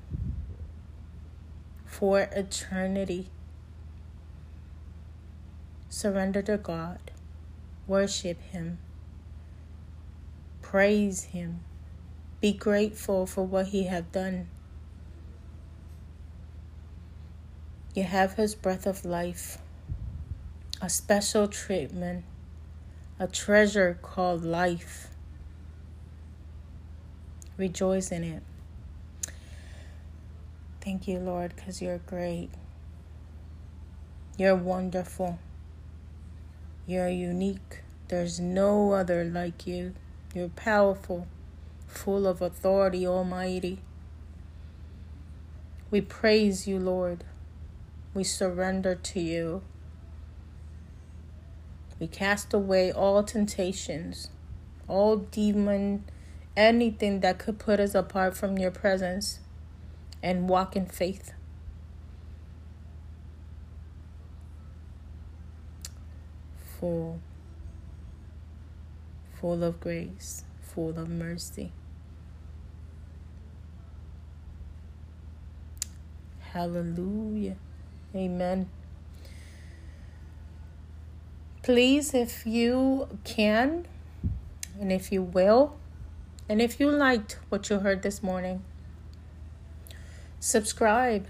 for 1.85 2.21
eternity. 2.21 3.27
Surrender 5.89 6.41
to 6.41 6.57
God, 6.57 6.99
worship 7.87 8.41
Him, 8.41 8.79
praise 10.61 11.23
Him 11.25 11.61
Be 12.41 12.51
grateful 12.51 13.25
for 13.25 13.45
what 13.45 13.67
he 13.67 13.83
have 13.85 14.11
done. 14.11 14.47
You 17.93 18.01
have 18.03 18.33
his 18.33 18.55
breath 18.55 18.87
of 18.87 19.05
life, 19.05 19.59
a 20.81 20.89
special 20.89 21.47
treatment, 21.47 22.23
a 23.19 23.27
treasure 23.27 23.99
called 24.01 24.43
life. 24.43 25.09
Rejoice 27.55 28.11
in 28.11 28.23
it. 28.23 28.43
Thank 30.81 31.07
you, 31.07 31.19
Lord, 31.19 31.55
because 31.55 31.83
you're 31.83 31.99
great. 31.99 32.49
You're 34.39 34.55
wonderful. 34.55 35.37
You're 36.87 37.09
unique. 37.09 37.83
There's 38.07 38.39
no 38.39 38.93
other 38.93 39.23
like 39.23 39.67
you. 39.67 39.93
You're 40.33 40.49
powerful, 40.49 41.27
full 41.85 42.25
of 42.25 42.41
authority, 42.41 43.05
almighty. 43.05 43.81
We 45.91 46.01
praise 46.01 46.67
you, 46.67 46.79
Lord. 46.79 47.23
We 48.13 48.23
surrender 48.23 48.93
to 48.95 49.19
you. 49.19 49.63
We 51.99 52.07
cast 52.07 52.53
away 52.53 52.91
all 52.91 53.23
temptations, 53.23 54.29
all 54.87 55.17
demon, 55.17 56.03
anything 56.55 57.21
that 57.21 57.39
could 57.39 57.57
put 57.57 57.79
us 57.79 57.95
apart 57.95 58.35
from 58.35 58.57
your 58.57 58.71
presence, 58.71 59.39
and 60.21 60.47
walk 60.47 60.75
in 60.75 60.85
faith. 60.85 61.33
Full, 66.79 67.19
full 69.39 69.63
of 69.63 69.79
grace, 69.79 70.43
full 70.61 70.99
of 70.99 71.09
mercy. 71.09 71.71
Hallelujah. 76.51 77.55
Amen. 78.15 78.69
Please, 81.63 82.13
if 82.13 82.45
you 82.45 83.07
can, 83.23 83.87
and 84.79 84.91
if 84.91 85.11
you 85.11 85.23
will, 85.23 85.77
and 86.47 86.61
if 86.61 86.79
you 86.79 86.91
liked 86.91 87.39
what 87.49 87.69
you 87.69 87.79
heard 87.79 88.01
this 88.03 88.21
morning, 88.21 88.63
subscribe. 90.39 91.27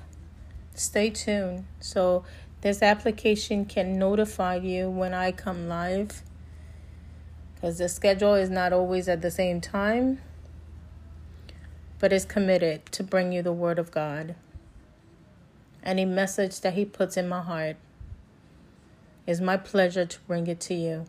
Stay 0.75 1.11
tuned 1.11 1.65
so 1.79 2.25
this 2.61 2.81
application 2.81 3.65
can 3.65 3.99
notify 3.99 4.55
you 4.55 4.89
when 4.89 5.13
I 5.13 5.31
come 5.31 5.69
live 5.69 6.23
because 7.63 7.77
the 7.77 7.87
schedule 7.87 8.33
is 8.33 8.49
not 8.49 8.73
always 8.73 9.07
at 9.07 9.21
the 9.21 9.31
same 9.31 9.61
time, 9.61 10.19
but 11.99 12.11
is 12.11 12.25
committed 12.25 12.85
to 12.87 13.03
bring 13.03 13.31
you 13.31 13.41
the 13.41 13.53
Word 13.53 13.79
of 13.79 13.89
God. 13.89 14.35
Any 15.83 16.05
message 16.05 16.61
that 16.61 16.75
He 16.75 16.85
puts 16.85 17.17
in 17.17 17.27
my 17.27 17.41
heart 17.41 17.75
is 19.27 19.41
my 19.41 19.57
pleasure 19.57 20.05
to 20.05 20.19
bring 20.27 20.47
it 20.47 20.61
to 20.61 20.73
you. 20.73 21.05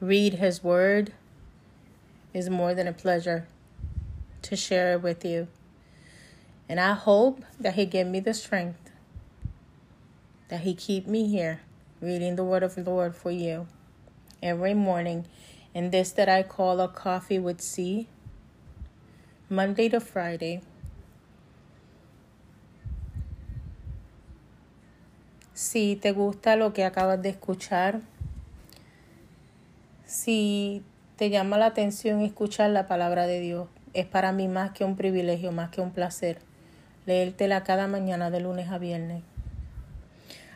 Read 0.00 0.34
His 0.34 0.64
Word 0.64 1.12
is 2.32 2.48
more 2.48 2.74
than 2.74 2.86
a 2.86 2.92
pleasure 2.92 3.46
to 4.42 4.56
share 4.56 4.94
it 4.94 5.02
with 5.02 5.24
you. 5.24 5.48
And 6.68 6.80
I 6.80 6.94
hope 6.94 7.44
that 7.60 7.74
He 7.74 7.84
give 7.84 8.06
me 8.06 8.20
the 8.20 8.32
strength, 8.32 8.90
that 10.48 10.60
He 10.60 10.74
keep 10.74 11.06
me 11.06 11.28
here 11.28 11.60
reading 12.00 12.36
the 12.36 12.44
Word 12.44 12.62
of 12.62 12.74
the 12.74 12.82
Lord 12.82 13.14
for 13.14 13.30
you 13.30 13.66
every 14.42 14.74
morning 14.74 15.26
in 15.74 15.90
this 15.90 16.10
that 16.12 16.28
I 16.28 16.42
call 16.42 16.80
a 16.80 16.88
coffee 16.88 17.38
with 17.38 17.60
C, 17.60 18.08
Monday 19.50 19.90
to 19.90 20.00
Friday. 20.00 20.62
Si 25.56 25.96
te 25.96 26.12
gusta 26.12 26.54
lo 26.54 26.74
que 26.74 26.84
acabas 26.84 27.22
de 27.22 27.30
escuchar, 27.30 28.02
si 30.04 30.82
te 31.16 31.30
llama 31.30 31.56
la 31.56 31.64
atención 31.64 32.20
escuchar 32.20 32.68
la 32.68 32.86
palabra 32.86 33.26
de 33.26 33.40
Dios, 33.40 33.66
es 33.94 34.04
para 34.04 34.32
mí 34.32 34.48
más 34.48 34.72
que 34.72 34.84
un 34.84 34.96
privilegio, 34.96 35.52
más 35.52 35.70
que 35.70 35.80
un 35.80 35.92
placer 35.92 36.40
leértela 37.06 37.64
cada 37.64 37.86
mañana 37.86 38.30
de 38.30 38.40
lunes 38.40 38.68
a 38.68 38.76
viernes. 38.76 39.22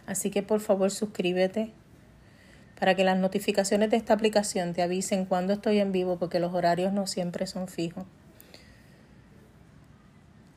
Así 0.05 0.30
que 0.30 0.42
por 0.42 0.61
favor 0.61 0.90
suscríbete 0.90 1.72
para 2.78 2.94
que 2.94 3.03
las 3.03 3.16
notificaciones 3.16 3.88
de 3.88 3.96
esta 3.96 4.12
aplicación 4.12 4.74
te 4.74 4.82
avisen 4.82 5.24
cuando 5.24 5.55
estoy 5.55 5.78
en 5.78 5.92
vivo 5.92 6.18
porque 6.18 6.40
los 6.40 6.53
horarios 6.53 6.92
no 6.92 7.07
siempre 7.07 7.46
son 7.46 7.68
fijos. 7.68 8.05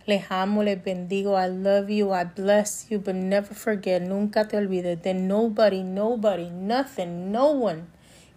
Les 0.06 0.24
amo, 0.30 0.64
les 0.64 0.76
bendigo. 0.76 1.36
I 1.36 1.48
love 1.48 1.90
you. 1.90 2.12
I 2.12 2.26
bless 2.26 2.88
you. 2.90 3.00
But 3.00 3.16
never 3.16 3.54
forget, 3.54 4.02
nunca 4.02 4.46
te 4.46 4.58
olvides 4.58 5.02
that 5.04 5.16
nobody, 5.16 5.82
nobody, 5.82 6.50
nothing, 6.50 7.32
no 7.32 7.52
one, 7.52 7.88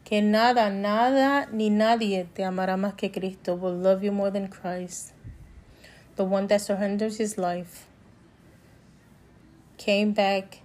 que 0.05 0.23
nada, 0.23 0.71
nada 0.71 1.49
ni 1.53 1.69
nadie 1.69 2.29
te 2.33 2.45
amará 2.45 2.77
más 2.77 2.97
que 2.97 3.11
Cristo 3.11 3.57
will 3.57 3.75
love 3.75 4.05
you 4.05 4.13
more 4.13 4.31
than 4.31 4.47
Christ. 4.47 5.13
The 6.15 6.25
one 6.25 6.47
that 6.47 6.61
surrenders 6.61 7.19
his 7.19 7.37
life 7.37 7.87
came 9.77 10.13
back 10.13 10.61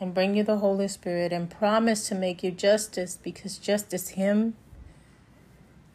and 0.00 0.14
bring 0.14 0.34
you 0.34 0.44
the 0.44 0.58
Holy 0.58 0.88
Spirit 0.88 1.32
and 1.32 1.50
promise 1.50 2.06
to 2.08 2.14
make 2.14 2.42
you 2.42 2.50
justice 2.50 3.18
because 3.20 3.58
justice 3.58 4.10
him 4.10 4.54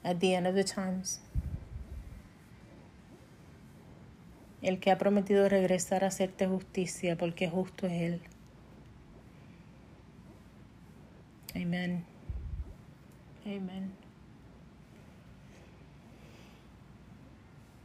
at 0.04 0.20
the 0.20 0.34
end 0.34 0.48
of 0.48 0.56
the 0.56 0.64
times. 0.64 1.20
El 4.64 4.80
que 4.80 4.91
ha 4.91 4.97
prometido 4.97 5.47
regresar 5.49 6.03
a 6.03 6.07
hacerte 6.07 6.47
justicia, 6.47 7.18
porque 7.18 7.49
justo 7.49 7.86
es 7.86 7.93
Él. 7.93 8.22
Amén. 11.55 12.03
Amén. 13.45 13.91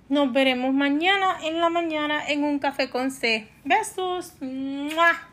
Nos 0.09 0.33
veremos 0.33 0.73
mañana 0.73 1.37
en 1.43 1.61
la 1.61 1.69
mañana 1.69 2.27
en 2.27 2.45
un 2.45 2.59
café 2.59 2.89
con 2.89 3.11
C. 3.11 3.47
Besos. 3.65 4.35
¡Mua! 4.41 5.28